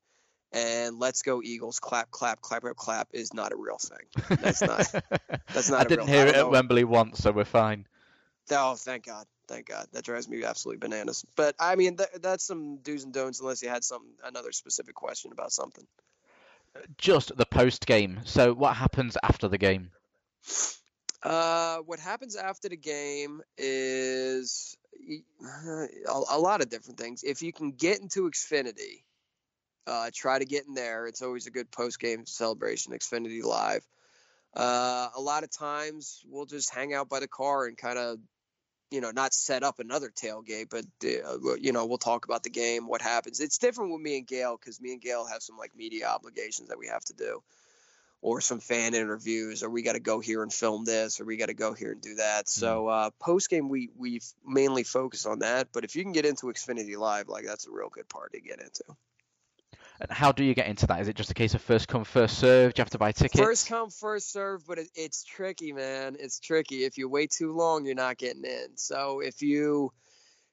[0.52, 4.38] and let's go eagles clap clap clap clap clap is not a real thing.
[4.40, 4.78] That's not
[5.52, 7.86] that's not i didn't hear it at wembley once so we're fine.
[8.50, 9.86] Oh thank god thank god.
[9.92, 11.24] That drives me absolutely bananas.
[11.36, 14.94] But i mean th- that's some do's and don'ts unless you had some another specific
[14.94, 15.86] question about something.
[16.98, 19.90] Just the post game so what happens after the game
[21.22, 24.76] uh, what happens after the game is
[26.08, 27.22] a, a, lot of different things.
[27.24, 29.02] If you can get into Xfinity,
[29.86, 31.06] uh, try to get in there.
[31.06, 33.86] It's always a good post game celebration, Xfinity Live.
[34.54, 38.18] Uh, a lot of times we'll just hang out by the car and kind of,
[38.90, 42.50] you know, not set up another tailgate, but, uh, you know, we'll talk about the
[42.50, 43.40] game, what happens.
[43.40, 46.68] It's different with me and Gail because me and Gail have some like media obligations
[46.68, 47.42] that we have to do
[48.26, 51.36] or some fan interviews or we got to go here and film this or we
[51.36, 52.46] got to go here and do that.
[52.46, 52.60] Mm-hmm.
[52.60, 56.26] so uh, post game we we mainly focus on that but if you can get
[56.26, 58.82] into xfinity live like that's a real good part to get into.
[60.00, 61.00] And how do you get into that?
[61.00, 62.74] Is it just a case of first come first serve?
[62.74, 63.40] Do you have to buy tickets?
[63.40, 66.16] First come first serve but it, it's tricky man.
[66.18, 66.82] It's tricky.
[66.82, 68.76] If you wait too long you're not getting in.
[68.76, 69.92] So if you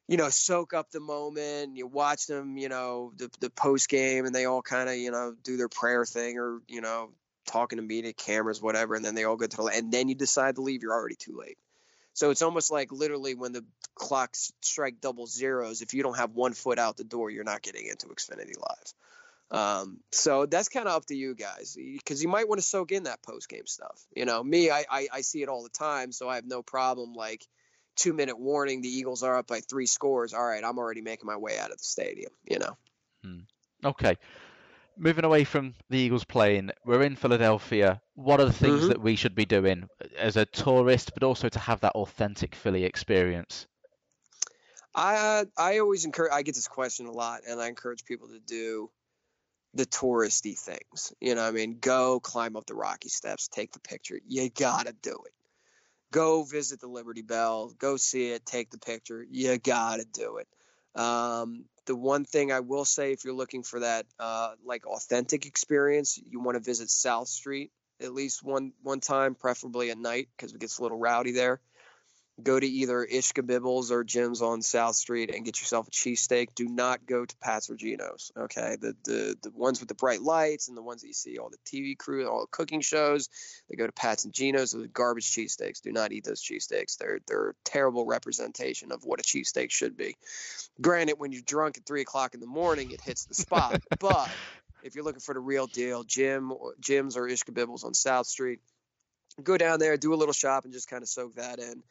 [0.08, 1.78] you know, soak up the moment.
[1.78, 5.12] You watch them, you know, the the post game, and they all kind of, you
[5.12, 7.12] know, do their prayer thing, or you know,
[7.46, 10.16] talking to media cameras, whatever, and then they all go to the and then you
[10.16, 10.84] decide to leave.
[10.84, 11.58] You're already too late.
[12.14, 16.32] So it's almost like literally when the clocks strike double zeros, if you don't have
[16.32, 18.94] one foot out the door, you're not getting into Xfinity Live.
[19.52, 22.92] Um, so that's kind of up to you guys because you might want to soak
[22.92, 24.02] in that post game stuff.
[24.16, 26.64] You know, me, I, I, I see it all the time, so I have no
[26.64, 27.14] problem.
[27.14, 27.46] Like
[27.96, 30.34] two minute warning, the Eagles are up by three scores.
[30.34, 32.32] All right, I'm already making my way out of the stadium.
[32.50, 32.78] You know.
[33.24, 33.40] Hmm.
[33.86, 34.18] Okay.
[34.98, 38.02] Moving away from the Eagles playing, we're in Philadelphia.
[38.16, 38.88] What are the things mm-hmm.
[38.90, 42.84] that we should be doing as a tourist, but also to have that authentic Philly
[42.84, 43.66] experience?
[44.96, 46.32] I I always encourage.
[46.32, 48.92] I get this question a lot, and I encourage people to do
[49.74, 51.14] the touristy things.
[51.20, 54.20] You know, I mean, go climb up the Rocky Steps, take the picture.
[54.28, 55.34] You gotta do it.
[56.12, 59.26] Go visit the Liberty Bell, go see it, take the picture.
[59.28, 60.48] You gotta do it.
[60.96, 65.46] Um, the one thing I will say, if you're looking for that uh, like authentic
[65.46, 70.30] experience, you want to visit South Street at least one one time, preferably at night
[70.36, 71.62] because it gets a little rowdy there
[72.42, 76.56] go to either Ishkabibble's or Jim's on South Street and get yourself a cheesesteak.
[76.56, 78.32] Do not go to Pat's or Geno's.
[78.36, 81.38] Okay, the, the the ones with the bright lights and the ones that you see
[81.38, 83.30] all the TV crew, and all the cooking shows.
[83.70, 84.74] They go to Pat's and Geno's.
[84.74, 85.82] with garbage cheesesteaks.
[85.82, 86.98] Do not eat those cheesesteaks.
[86.98, 90.16] They're they're a terrible representation of what a cheesesteak should be.
[90.82, 93.80] Granted, when you're drunk at three o'clock in the morning, it hits the spot.
[94.00, 94.30] but
[94.82, 98.60] if you're looking for the real deal, Jim, Jim's or Ishkabibble's on South Street,
[99.42, 101.84] go down there, do a little shop, and just kind of soak that in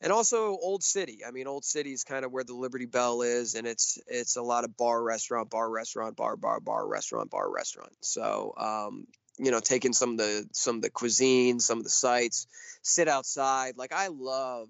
[0.00, 1.20] and also Old City.
[1.26, 4.36] I mean, Old City is kind of where the Liberty Bell is, and it's it's
[4.36, 7.92] a lot of bar, restaurant, bar, restaurant, bar, bar, bar, restaurant, bar, restaurant.
[8.00, 9.06] So, um,
[9.38, 12.46] you know, taking some of the some of the cuisine, some of the sites,
[12.82, 13.76] sit outside.
[13.76, 14.68] Like I love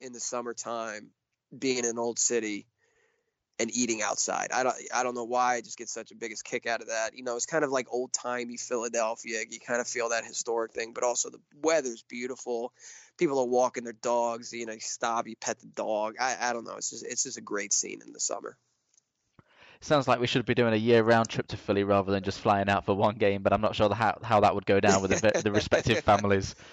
[0.00, 1.10] in the summertime
[1.56, 2.66] being in Old City
[3.60, 4.48] and eating outside.
[4.52, 6.88] I don't I don't know why I just get such a biggest kick out of
[6.88, 7.14] that.
[7.14, 9.40] You know, it's kind of like old timey Philadelphia.
[9.48, 12.72] You kind of feel that historic thing, but also the weather's beautiful.
[13.20, 14.50] People are walking their dogs.
[14.50, 16.14] You know, you stop, you pet the dog.
[16.18, 16.76] I, I don't know.
[16.76, 18.56] It's just it's just a great scene in the summer.
[19.82, 22.68] Sounds like we should be doing a year-round trip to Philly rather than just flying
[22.70, 23.42] out for one game.
[23.42, 26.54] But I'm not sure how how that would go down with the, the respective families.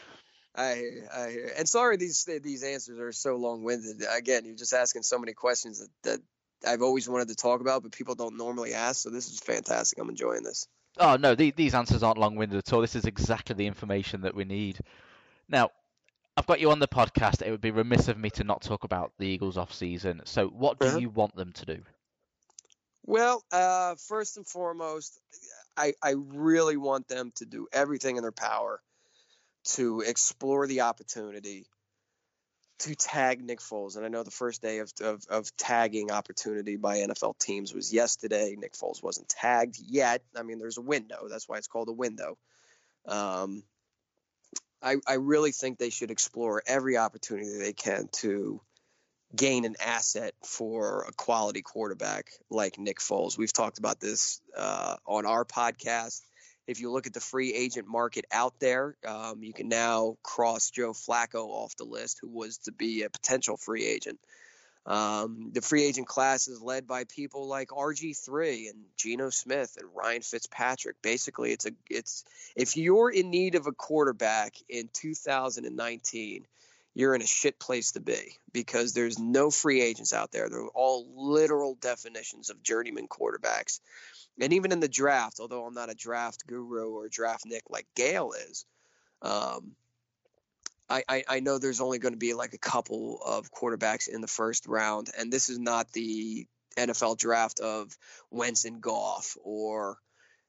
[0.55, 1.51] I hear, I hear.
[1.57, 4.03] And sorry, these these answers are so long-winded.
[4.09, 7.83] Again, you're just asking so many questions that, that I've always wanted to talk about,
[7.83, 9.01] but people don't normally ask.
[9.01, 9.99] So this is fantastic.
[9.99, 10.65] I'm enjoying this.
[10.97, 12.81] Oh no, the, these answers aren't long-winded at all.
[12.81, 14.79] This is exactly the information that we need.
[15.49, 15.71] Now,
[16.37, 17.41] I've got you on the podcast.
[17.41, 20.21] It would be remiss of me to not talk about the Eagles off season.
[20.25, 20.97] So, what do uh-huh.
[20.99, 21.81] you want them to do?
[23.05, 25.19] Well, uh, first and foremost,
[25.75, 28.81] I, I really want them to do everything in their power
[29.69, 31.65] to explore the opportunity
[32.79, 33.95] to tag Nick Foles.
[33.95, 37.91] And I know the first day of, of, of, tagging opportunity by NFL teams was
[37.91, 38.55] yesterday.
[38.57, 40.21] Nick Foles wasn't tagged yet.
[40.35, 41.27] I mean, there's a window.
[41.27, 42.37] That's why it's called a window.
[43.07, 43.63] Um,
[44.81, 48.61] I, I really think they should explore every opportunity they can to
[49.35, 53.37] gain an asset for a quality quarterback like Nick Foles.
[53.37, 56.21] We've talked about this uh, on our podcast
[56.67, 60.69] if you look at the free agent market out there, um, you can now cross
[60.69, 64.19] Joe Flacco off the list, who was to be a potential free agent.
[64.87, 69.89] Um, the free agent class is led by people like RG3 and Geno Smith and
[69.93, 70.95] Ryan Fitzpatrick.
[71.01, 72.23] Basically, it's a it's
[72.55, 76.47] if you're in need of a quarterback in 2019,
[76.95, 80.49] you're in a shit place to be because there's no free agents out there.
[80.49, 83.81] They're all literal definitions of journeyman quarterbacks
[84.39, 87.87] and even in the draft, although I'm not a draft guru or draft nick like
[87.95, 88.65] Gail is,
[89.21, 89.71] um,
[90.89, 94.21] I, I, I know there's only going to be like a couple of quarterbacks in
[94.21, 96.47] the first round, and this is not the
[96.77, 97.97] NFL draft of
[98.31, 99.97] Wentz and Goff or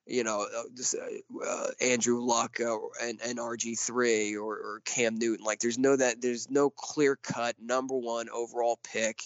[0.07, 5.17] you know uh, uh, uh, Andrew Luck uh, and, and RG three or, or Cam
[5.19, 5.45] Newton.
[5.45, 9.21] Like there's no that there's no clear cut number one overall pick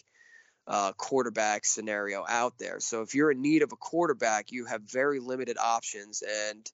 [0.66, 2.80] uh, quarterback scenario out there.
[2.80, 6.22] So if you're in need of a quarterback, you have very limited options.
[6.48, 6.70] And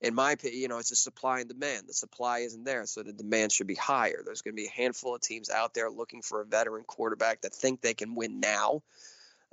[0.00, 1.88] in my opinion, you know, it's a supply and demand.
[1.88, 4.22] The supply isn't there, so the demand should be higher.
[4.24, 7.42] There's going to be a handful of teams out there looking for a veteran quarterback
[7.42, 8.82] that think they can win now.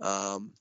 [0.01, 0.51] Um,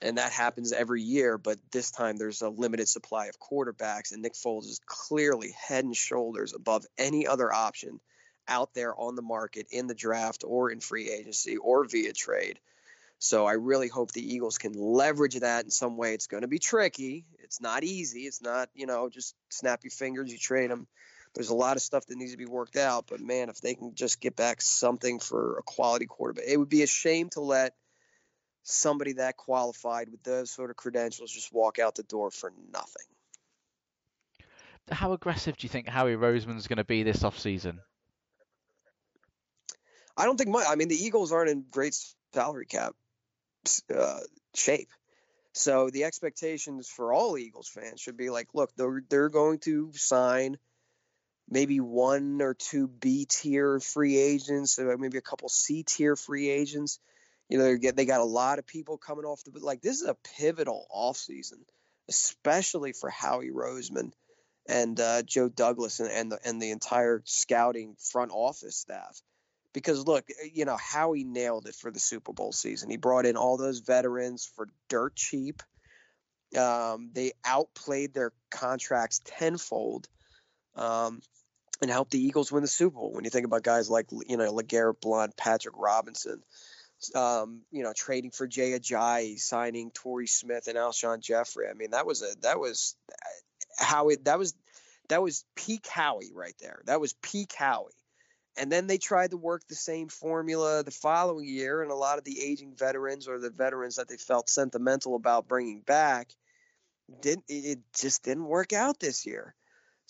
[0.00, 4.22] and that happens every year, but this time there's a limited supply of quarterbacks, and
[4.22, 7.98] Nick Foles is clearly head and shoulders above any other option
[8.46, 12.60] out there on the market in the draft or in free agency or via trade.
[13.18, 16.14] So I really hope the Eagles can leverage that in some way.
[16.14, 17.24] It's going to be tricky.
[17.40, 18.20] It's not easy.
[18.20, 20.86] It's not, you know, just snap your fingers, you trade them.
[21.34, 23.06] there's a lot of stuff that needs to be worked out.
[23.08, 26.68] But man, if they can just get back something for a quality quarterback, it would
[26.68, 27.74] be a shame to let
[28.62, 33.06] somebody that qualified with those sort of credentials just walk out the door for nothing.
[34.90, 37.78] How aggressive do you think Howie Roseman's going to be this offseason?
[40.16, 40.66] I don't think much.
[40.68, 41.98] I mean, the Eagles aren't in great
[42.32, 42.94] salary cap
[43.94, 44.20] uh,
[44.54, 44.88] shape.
[45.52, 49.90] So the expectations for all Eagles fans should be like, look, they're they're going to
[49.94, 50.58] sign
[51.48, 57.00] maybe one or two B tier free agents, maybe a couple C tier free agents.
[57.48, 60.00] You know, they get they got a lot of people coming off the like this
[60.00, 61.62] is a pivotal offseason,
[62.08, 64.12] especially for Howie Roseman
[64.68, 69.20] and uh, Joe Douglas and, and the and the entire scouting front office staff.
[69.78, 72.90] Because look, you know, Howie nailed it for the Super Bowl season.
[72.90, 75.62] He brought in all those veterans for dirt cheap.
[76.56, 80.08] Um, they outplayed their contracts tenfold.
[80.74, 81.20] Um,
[81.80, 83.12] and helped the Eagles win the Super Bowl.
[83.12, 86.42] When you think about guys like you know LeGarrette Blunt, Patrick Robinson,
[87.14, 91.66] um, you know trading for Jay Ajayi, signing Torrey Smith and Alshon Jeffery.
[91.68, 92.96] I mean that was a that was
[93.78, 94.16] Howie.
[94.24, 94.54] That was
[95.08, 96.82] that was peak Howie right there.
[96.86, 97.92] That was peak Howie.
[98.58, 102.18] And then they tried to work the same formula the following year, and a lot
[102.18, 106.30] of the aging veterans or the veterans that they felt sentimental about bringing back
[107.20, 107.44] didn't.
[107.48, 109.54] It just didn't work out this year.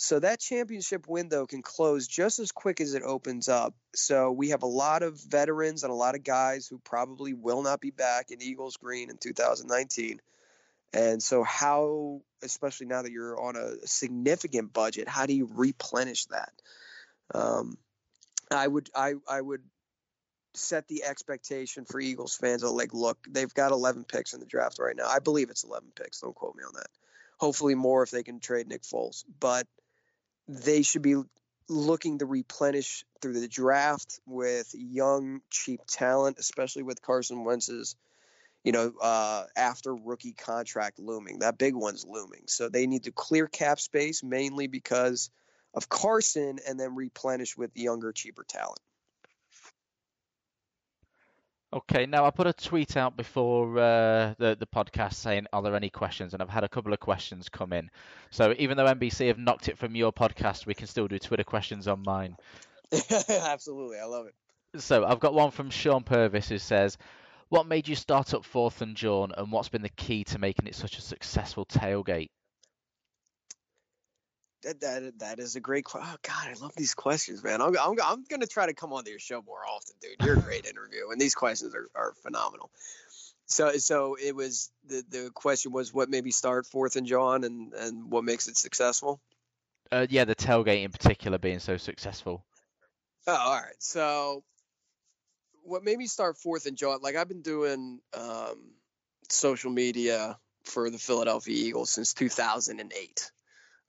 [0.00, 3.74] So that championship window can close just as quick as it opens up.
[3.96, 7.62] So we have a lot of veterans and a lot of guys who probably will
[7.62, 10.20] not be back in Eagles green in 2019.
[10.92, 16.26] And so how especially now that you're on a significant budget, how do you replenish
[16.26, 16.52] that?
[17.34, 17.76] Um,
[18.50, 19.62] I would I I would
[20.54, 24.46] set the expectation for Eagles fans of like, look, they've got 11 picks in the
[24.46, 25.06] draft right now.
[25.06, 26.20] I believe it's 11 picks.
[26.20, 26.88] Don't quote me on that.
[27.38, 29.66] Hopefully more if they can trade Nick Foles, but
[30.48, 31.16] they should be
[31.68, 37.94] looking to replenish through the draft with young, cheap talent, especially with Carson Wentz's,
[38.64, 41.40] you know, uh, after rookie contract looming.
[41.40, 42.44] That big one's looming.
[42.46, 45.30] So they need to clear cap space mainly because
[45.74, 48.80] of Carson and then replenish with younger, cheaper talent.
[51.70, 55.76] Okay, now I put a tweet out before uh, the the podcast saying, "Are there
[55.76, 57.90] any questions?" And I've had a couple of questions come in.
[58.30, 61.44] So even though NBC have knocked it from your podcast, we can still do Twitter
[61.44, 62.36] questions on mine.
[63.28, 64.80] Absolutely, I love it.
[64.80, 66.96] So I've got one from Sean Purvis who says,
[67.50, 70.68] "What made you start up Fourth and Jawn, and what's been the key to making
[70.68, 72.30] it such a successful tailgate?"
[74.64, 76.10] That, that that is a great question.
[76.12, 77.62] Oh God, I love these questions, man.
[77.62, 80.26] I'm I'm, I'm going to try to come on to your show more often, dude.
[80.26, 82.70] You're a great interview, and these questions are, are phenomenal.
[83.46, 87.72] So so it was the the question was what maybe start Fourth and Jawn, and
[87.72, 89.20] and what makes it successful.
[89.92, 92.44] Uh, yeah, the tailgate in particular being so successful.
[93.26, 93.74] Oh, all right.
[93.78, 94.42] So
[95.62, 96.98] what made me start Fourth and Jawn?
[97.00, 98.72] Like I've been doing um,
[99.30, 103.30] social media for the Philadelphia Eagles since 2008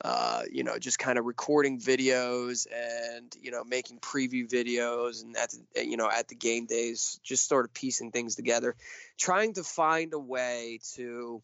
[0.02, 5.36] uh, you know, just kind of recording videos and you know making preview videos and
[5.36, 8.76] at the, you know at the game days, just sort of piecing things together,
[9.18, 11.42] trying to find a way to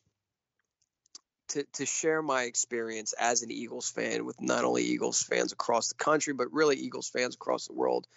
[1.49, 5.89] to to share my experience as an Eagles fan with not only Eagles fans across
[5.89, 8.07] the country, but really Eagles fans across the world,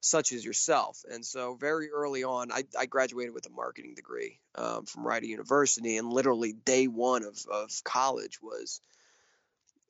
[0.00, 1.04] such as yourself.
[1.08, 5.26] And so, very early on, I, I graduated with a marketing degree um, from Rider
[5.26, 8.80] University, and literally day one of of college was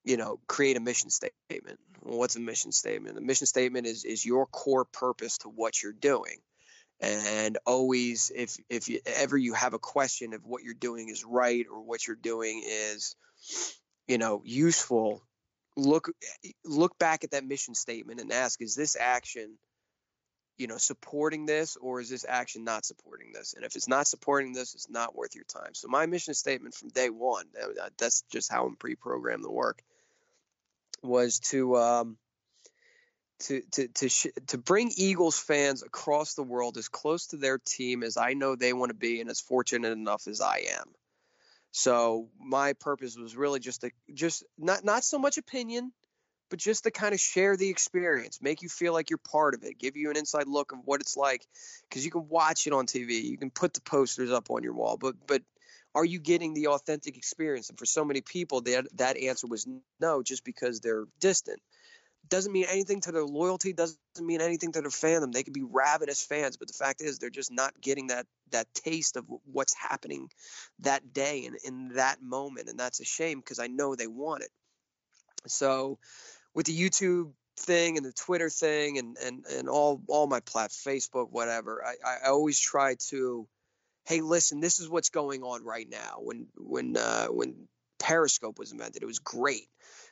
[0.06, 1.80] you know, create a mission statement.
[2.02, 3.18] Well, what's a mission statement?
[3.18, 6.38] A mission statement is is your core purpose to what you're doing.
[7.00, 11.24] And always, if if you, ever you have a question of what you're doing is
[11.24, 13.16] right or what you're doing is,
[14.06, 15.22] you know, useful,
[15.76, 16.08] look
[16.64, 19.58] look back at that mission statement and ask: Is this action,
[20.56, 23.54] you know, supporting this, or is this action not supporting this?
[23.54, 25.74] And if it's not supporting this, it's not worth your time.
[25.74, 27.46] So my mission statement from day one,
[27.98, 29.82] that's just how I'm pre-programmed to work
[31.06, 32.18] was to um,
[33.40, 37.58] to to to sh- to bring Eagles fans across the world as close to their
[37.58, 40.92] team as I know they want to be, and as fortunate enough as I am.
[41.72, 45.92] So my purpose was really just to just not not so much opinion,
[46.48, 49.62] but just to kind of share the experience, make you feel like you're part of
[49.64, 51.46] it, give you an inside look of what it's like,
[51.88, 54.74] because you can watch it on TV, you can put the posters up on your
[54.74, 55.42] wall, but but
[55.96, 57.70] are you getting the authentic experience?
[57.70, 59.66] And for so many people, that that answer was
[59.98, 61.60] no, just because they're distant.
[62.28, 63.72] Doesn't mean anything to their loyalty.
[63.72, 65.32] Doesn't mean anything to their fandom.
[65.32, 68.66] They could be ravenous fans, but the fact is, they're just not getting that that
[68.74, 70.28] taste of what's happening
[70.80, 74.42] that day and in that moment, and that's a shame because I know they want
[74.42, 74.50] it.
[75.46, 75.98] So
[76.54, 80.70] with the YouTube thing and the Twitter thing and and and all all my plat
[80.70, 81.82] Facebook whatever.
[81.84, 81.94] I
[82.26, 83.48] I always try to,
[84.06, 86.18] hey, listen, this is what's going on right now.
[86.18, 89.68] When when uh, when Periscope was invented, it was great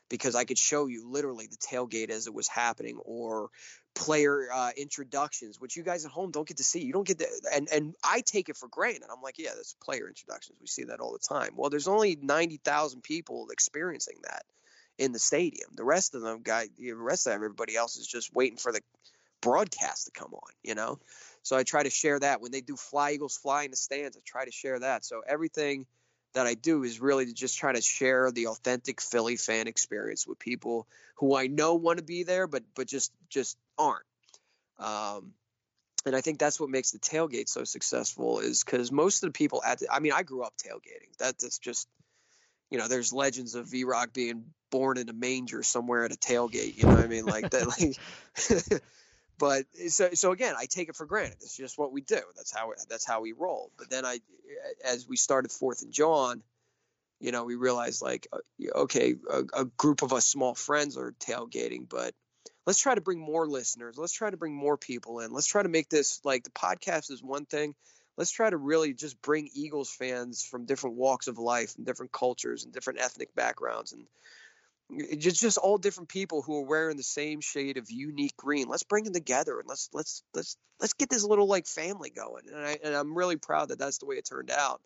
[0.08, 3.48] because I could show you literally the tailgate as it was happening or
[3.94, 6.84] player uh, introductions, which you guys at home don't get to see.
[6.84, 9.04] You don't get to, and and I take it for granted.
[9.10, 10.58] I'm like, yeah, that's player introductions.
[10.60, 11.52] We see that all the time.
[11.56, 14.42] Well, there's only ninety thousand people experiencing that
[14.98, 15.70] in the stadium.
[15.74, 18.80] The rest of them, guy, the rest of everybody else is just waiting for the
[19.40, 20.52] broadcast to come on.
[20.62, 20.98] You know,
[21.44, 24.16] so I try to share that when they do Fly Eagles Fly in the stands.
[24.16, 25.04] I try to share that.
[25.04, 25.84] So everything
[26.32, 30.26] that I do is really to just try to share the authentic Philly fan experience
[30.26, 34.06] with people who I know want to be there, but but just just aren't.
[34.78, 35.34] Um,
[36.06, 39.36] and I think that's what makes the tailgate so successful is because most of the
[39.36, 41.16] people at the, I mean, I grew up tailgating.
[41.18, 41.88] That, that's just,
[42.70, 46.16] you know, there's legends of V Rock being born in a manger somewhere at a
[46.16, 46.76] tailgate.
[46.76, 47.24] You know what I mean?
[47.24, 47.66] Like that.
[47.68, 48.82] Like,
[49.38, 51.38] but so so again, I take it for granted.
[51.40, 52.20] It's just what we do.
[52.36, 53.70] That's how that's how we roll.
[53.76, 54.20] But then I,
[54.84, 56.42] as we started Fourth and Jawn,
[57.20, 58.38] you know, we realized like, uh,
[58.74, 62.14] okay, a, a group of us small friends are tailgating, but
[62.66, 63.96] let's try to bring more listeners.
[63.98, 65.32] Let's try to bring more people in.
[65.32, 67.74] Let's try to make this like the podcast is one thing.
[68.16, 72.12] Let's try to really just bring Eagles fans from different walks of life and different
[72.12, 74.06] cultures and different ethnic backgrounds and
[75.18, 78.68] just just all different people who are wearing the same shade of unique green.
[78.68, 82.44] Let's bring them together and let's let's let's let's get this little like family going.
[82.52, 84.80] And I and I'm really proud that that's the way it turned out.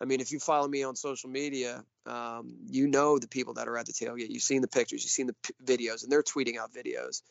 [0.00, 3.66] I mean, if you follow me on social media, um, you know the people that
[3.66, 4.30] are at the tailgate.
[4.30, 7.22] You've seen the pictures, you've seen the p- videos, and they're tweeting out videos.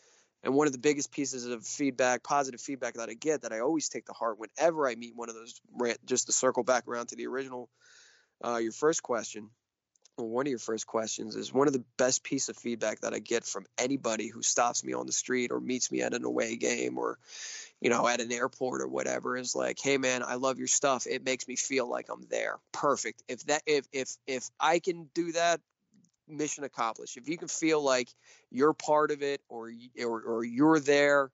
[0.43, 3.60] And one of the biggest pieces of feedback, positive feedback that I get, that I
[3.60, 5.62] always take to heart whenever I meet one of those,
[6.05, 7.70] just to circle back around to the original,
[8.43, 9.49] uh, your first question,
[10.24, 13.20] one of your first questions is one of the best piece of feedback that I
[13.20, 16.55] get from anybody who stops me on the street or meets me at an away
[16.55, 17.18] game or
[17.82, 21.05] you know at an airport or whatever is like hey man I love your stuff.
[21.07, 22.57] It makes me feel like I'm there.
[22.72, 23.24] Perfect.
[23.28, 25.61] If that if if if I can do that
[26.28, 27.18] mission accomplished.
[27.18, 28.09] If you can feel like
[28.51, 29.72] you're part of it or
[30.03, 31.32] or, or you're there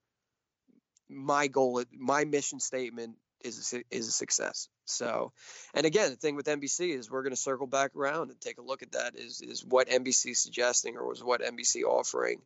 [1.08, 5.32] my goal my mission statement is a, is a success so,
[5.72, 8.58] and again, the thing with NBC is we're going to circle back around and take
[8.58, 9.16] a look at that.
[9.16, 12.42] Is is what NBC suggesting or was what NBC offering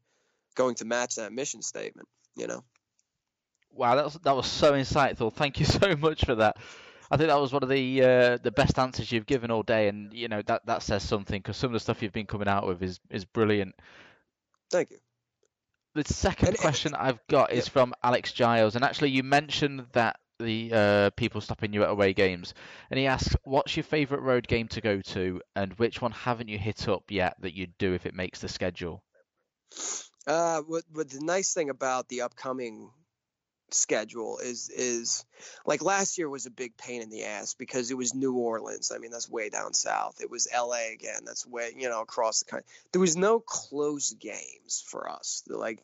[0.55, 2.09] going to match that mission statement?
[2.37, 2.65] You know.
[3.73, 5.33] Wow, that was that was so insightful.
[5.33, 6.57] Thank you so much for that.
[7.11, 9.89] I think that was one of the uh, the best answers you've given all day,
[9.89, 12.49] and you know that that says something because some of the stuff you've been coming
[12.49, 13.75] out with is is brilliant.
[14.71, 14.99] Thank you.
[15.95, 17.73] The second and, question I've got is yeah.
[17.73, 22.13] from Alex Giles, and actually you mentioned that the uh, people stopping you at away
[22.13, 22.55] games,
[22.91, 26.49] and he asks, "What's your favourite road game to go to, and which one haven't
[26.49, 29.03] you hit up yet that you'd do if it makes the schedule?"
[30.27, 32.91] Uh, what the nice thing about the upcoming
[33.71, 35.25] schedule is is
[35.67, 38.93] like last year was a big pain in the ass because it was New Orleans.
[38.95, 40.21] I mean, that's way down south.
[40.21, 41.21] It was LA again.
[41.25, 42.67] That's way you know across the country.
[42.93, 45.43] There was no close games for us.
[45.49, 45.81] Like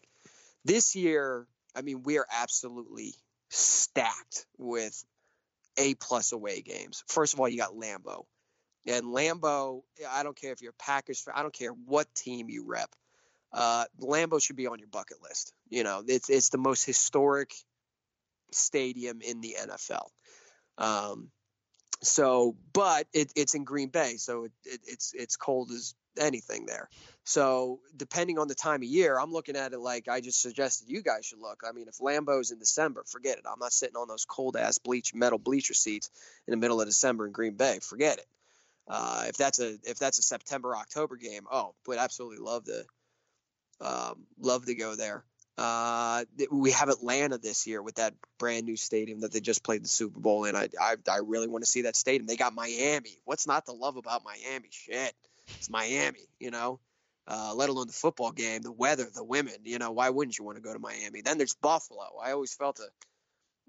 [0.65, 3.15] this year, I mean, we are absolutely
[3.55, 5.05] stacked with
[5.77, 7.05] A plus away games.
[7.09, 8.25] First of all, you got Lambeau.
[8.87, 12.65] And Lambeau, I don't care if you're Packers, fan, I don't care what team you
[12.67, 12.91] rep.
[13.53, 15.55] Uh, Lambeau should be on your bucket list.
[15.71, 17.55] You know, it's it's the most historic
[18.51, 20.09] stadium in the NFL.
[20.77, 21.31] Um,
[22.03, 26.67] so, but it, it's in Green Bay, so it, it, it's it's cold as anything
[26.67, 26.89] there.
[27.25, 30.91] So depending on the time of year, I'm looking at it like I just suggested
[30.91, 31.63] you guys should look.
[31.67, 33.45] I mean, if Lambeau's in December, forget it.
[33.51, 36.11] I'm not sitting on those cold ass bleach metal bleacher seats
[36.47, 37.79] in the middle of December in Green Bay.
[37.81, 38.27] Forget it.
[38.87, 42.85] Uh, if that's a if that's a September October game, oh, would absolutely love to
[43.81, 45.25] um, love to go there.
[45.57, 49.85] Uh, we have Atlanta this year with that brand new stadium that they just played
[49.85, 50.57] the Super Bowl in.
[50.57, 52.27] I I, I really want to see that stadium.
[52.27, 53.19] They got Miami.
[53.25, 54.69] What's not to love about Miami?
[54.71, 55.15] Shit.
[55.59, 56.81] It's Miami, you know,
[57.27, 59.55] uh, let alone the football game, the weather, the women.
[59.65, 61.23] You know, why wouldn't you want to go to Miami?
[61.23, 62.07] Then there's Buffalo.
[62.23, 62.89] I always felt a,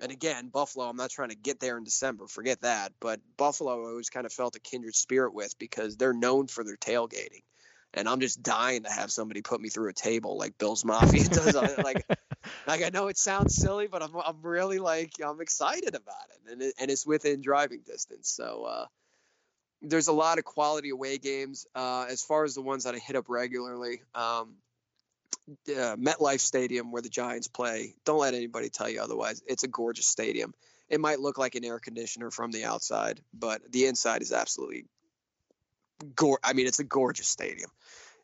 [0.04, 0.90] and again, Buffalo.
[0.90, 2.28] I'm not trying to get there in December.
[2.28, 2.92] Forget that.
[3.00, 6.66] But Buffalo, I always kind of felt a kindred spirit with because they're known for
[6.66, 7.44] their tailgating,
[7.94, 11.24] and I'm just dying to have somebody put me through a table like Bill's Mafia
[11.30, 11.56] does.
[11.78, 12.06] like,
[12.68, 16.52] like I know it sounds silly, but I'm I'm really like I'm excited about it,
[16.52, 18.30] and it, and it's within driving distance.
[18.30, 18.66] So.
[18.66, 18.86] uh
[19.86, 21.68] there's a lot of quality away games.
[21.76, 24.56] Uh, as far as the ones that I hit up regularly, um,
[25.70, 27.94] uh, MetLife Stadium where the Giants play.
[28.04, 29.42] Don't let anybody tell you otherwise.
[29.48, 30.54] It's a gorgeous stadium.
[30.90, 34.86] It might look like an air conditioner from the outside, but the inside is absolutely
[36.16, 36.42] gorgeous.
[36.44, 37.70] I mean, it's a gorgeous stadium.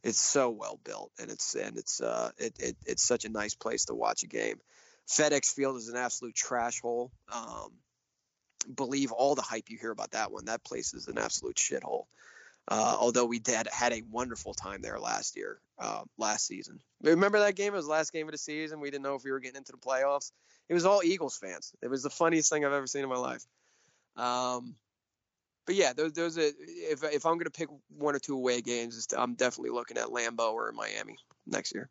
[0.03, 3.55] it's so well built, and it's and it's uh, it, it it's such a nice
[3.55, 4.59] place to watch a game.
[5.07, 7.11] FedEx Field is an absolute trash hole.
[7.31, 7.71] Um,
[8.75, 10.45] believe all the hype you hear about that one.
[10.45, 12.05] That place is an absolute shithole.
[12.67, 16.79] Uh, although we did had a wonderful time there last year, uh, last season.
[17.01, 17.73] Remember that game?
[17.73, 18.79] It was the last game of the season.
[18.79, 20.31] We didn't know if we were getting into the playoffs.
[20.69, 21.73] It was all Eagles fans.
[21.81, 23.43] It was the funniest thing I've ever seen in my life.
[24.15, 24.75] Um,
[25.65, 29.07] but yeah, those those are, if if I'm gonna pick one or two away games,
[29.17, 31.89] I'm definitely looking at Lambeau or Miami next year.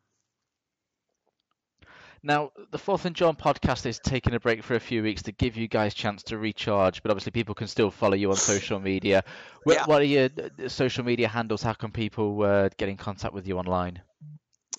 [2.23, 5.31] Now, the Fourth and Jawn podcast is taking a break for a few weeks to
[5.31, 8.35] give you guys a chance to recharge, but obviously people can still follow you on
[8.53, 9.23] social media.
[9.63, 9.85] What, yeah.
[9.85, 11.63] what are your uh, social media handles?
[11.63, 14.03] How can people uh, get in contact with you online?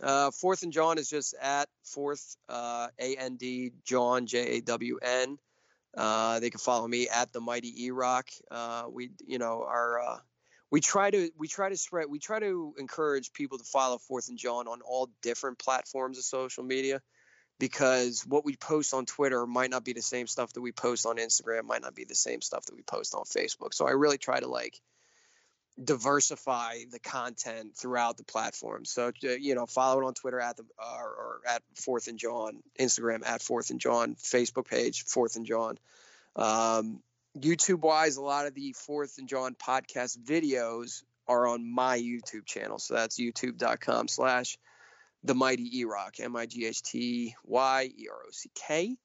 [0.00, 4.60] Uh, Fourth and Jawn is just at Fourth uh, A N D Jawn J A
[4.60, 5.38] W N.
[5.96, 8.28] Uh, they can follow me at the Mighty E Rock.
[8.50, 10.18] Uh, we, you know, our uh,
[10.70, 14.28] we try to we try to spread we try to encourage people to follow Fourth
[14.28, 17.00] and Jawn on all different platforms of social media
[17.58, 21.06] because what we post on Twitter might not be the same stuff that we post
[21.06, 23.72] on Instagram, might not be the same stuff that we post on Facebook.
[23.74, 24.80] So I really try to like
[25.82, 28.84] diversify the content throughout the platform.
[28.84, 32.62] So you know, follow it on Twitter at the or, or at Fourth and Jawn,
[32.78, 35.78] Instagram at Fourth and Jawn, Facebook page Fourth and Jawn.
[36.36, 37.00] Um,
[37.38, 42.44] YouTube wise, a lot of the Fourth and Jawn podcast videos are on my YouTube
[42.44, 42.78] channel.
[42.78, 44.58] So that's youtube.com slash
[45.24, 48.96] the mighty E Rock, M I G H T Y E R O C K,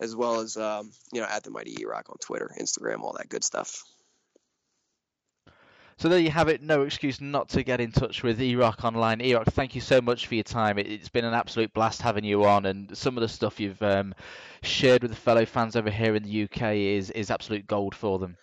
[0.00, 3.14] as well as um, you know at the mighty E Rock on Twitter, Instagram, all
[3.18, 3.82] that good stuff.
[5.98, 6.60] So there you have it.
[6.60, 9.22] No excuse not to get in touch with E-Rock online.
[9.22, 10.78] E-Rock, thank you so much for your time.
[10.78, 13.80] It, has been an absolute blast having you on, and some of the stuff you've
[13.80, 14.14] um,
[14.62, 18.18] shared with the fellow fans over here in the UK is is absolute gold for
[18.18, 18.36] them.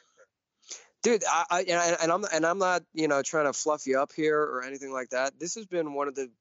[1.04, 1.62] Dude, I, I
[2.02, 4.92] and I'm and I'm not you know trying to fluff you up here or anything
[4.92, 5.40] like that.
[5.40, 6.32] This has been one of the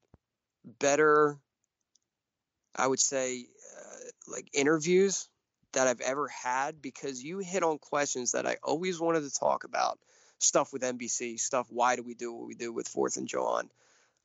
[0.64, 1.38] better,
[2.74, 3.46] I would say,
[3.76, 3.96] uh,
[4.28, 5.28] like interviews
[5.72, 9.64] that I've ever had because you hit on questions that I always wanted to talk
[9.64, 9.98] about.
[10.38, 11.66] Stuff with NBC, stuff.
[11.70, 13.70] Why do we do what we do with Fourth and Jawn?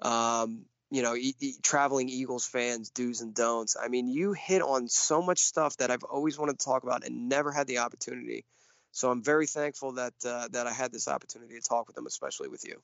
[0.02, 3.76] Um, you know, e- e- traveling Eagles fans, do's and don'ts.
[3.80, 7.06] I mean, you hit on so much stuff that I've always wanted to talk about
[7.06, 8.46] and never had the opportunity.
[8.92, 12.08] So I'm very thankful that uh, that I had this opportunity to talk with them,
[12.08, 12.82] especially with you.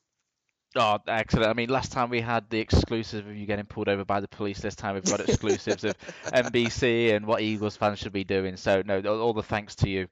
[0.76, 1.48] Oh, excellent.
[1.48, 4.28] I mean, last time we had the exclusive of you getting pulled over by the
[4.28, 4.60] police.
[4.60, 5.96] This time we've got exclusives of
[6.26, 8.58] NBC and what Eagles fans should be doing.
[8.58, 10.08] So, no, all the thanks to you.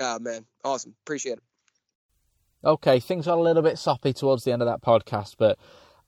[0.00, 0.46] Oh, man.
[0.64, 0.94] Awesome.
[1.04, 1.42] Appreciate it.
[2.64, 5.58] Okay, things got a little bit soppy towards the end of that podcast, but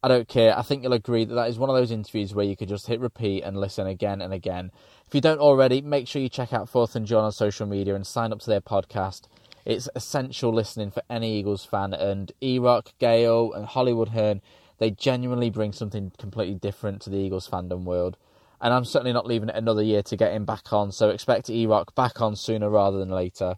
[0.05, 0.57] I don't care.
[0.57, 2.87] I think you'll agree that that is one of those interviews where you could just
[2.87, 4.71] hit repeat and listen again and again.
[5.07, 7.95] If you don't already, make sure you check out Fourth and Jawn on social media
[7.95, 9.23] and sign up to their podcast.
[9.65, 14.43] It's essential listening for any Eagles fan, and E-Rock, Gale, and Hollywood Hearn,
[14.79, 18.17] they genuinely bring something completely different to the Eagles fandom world.
[18.61, 21.49] And I'm certainly not leaving it another year to get him back on, so expect
[21.49, 23.57] E-Rock back on sooner rather than later.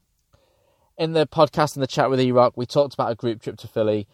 [0.97, 3.69] In the podcast and the chat with E-Rock, we talked about a group trip to
[3.69, 4.07] Philly.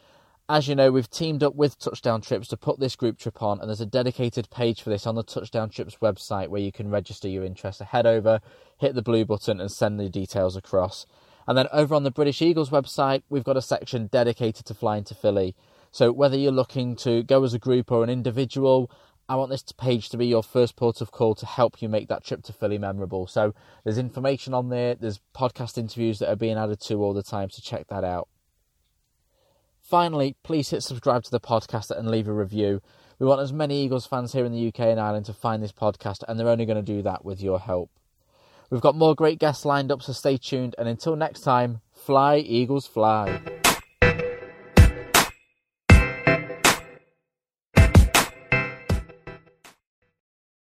[0.48, 3.60] As you know, we've teamed up with Touchdown Trips to put this group trip on,
[3.60, 6.90] and there's a dedicated page for this on the Touchdown Trips website where you can
[6.90, 7.78] register your interest.
[7.78, 8.40] So head over,
[8.78, 11.06] hit the blue button, and send the details across.
[11.46, 15.04] And then over on the British Eagles website, we've got a section dedicated to flying
[15.04, 15.54] to Philly.
[15.90, 18.90] So whether you're looking to go as a group or an individual,
[19.28, 22.08] I want this page to be your first port of call to help you make
[22.08, 23.26] that trip to Philly memorable.
[23.26, 27.22] So there's information on there, there's podcast interviews that are being added to all the
[27.22, 28.28] time, so check that out.
[29.80, 32.80] Finally, please hit subscribe to the podcast and leave a review.
[33.18, 35.72] We want as many Eagles fans here in the UK and Ireland to find this
[35.72, 37.90] podcast, and they're only going to do that with your help.
[38.72, 40.74] We've got more great guests lined up, so stay tuned.
[40.78, 43.38] And until next time, fly, Eagles, fly.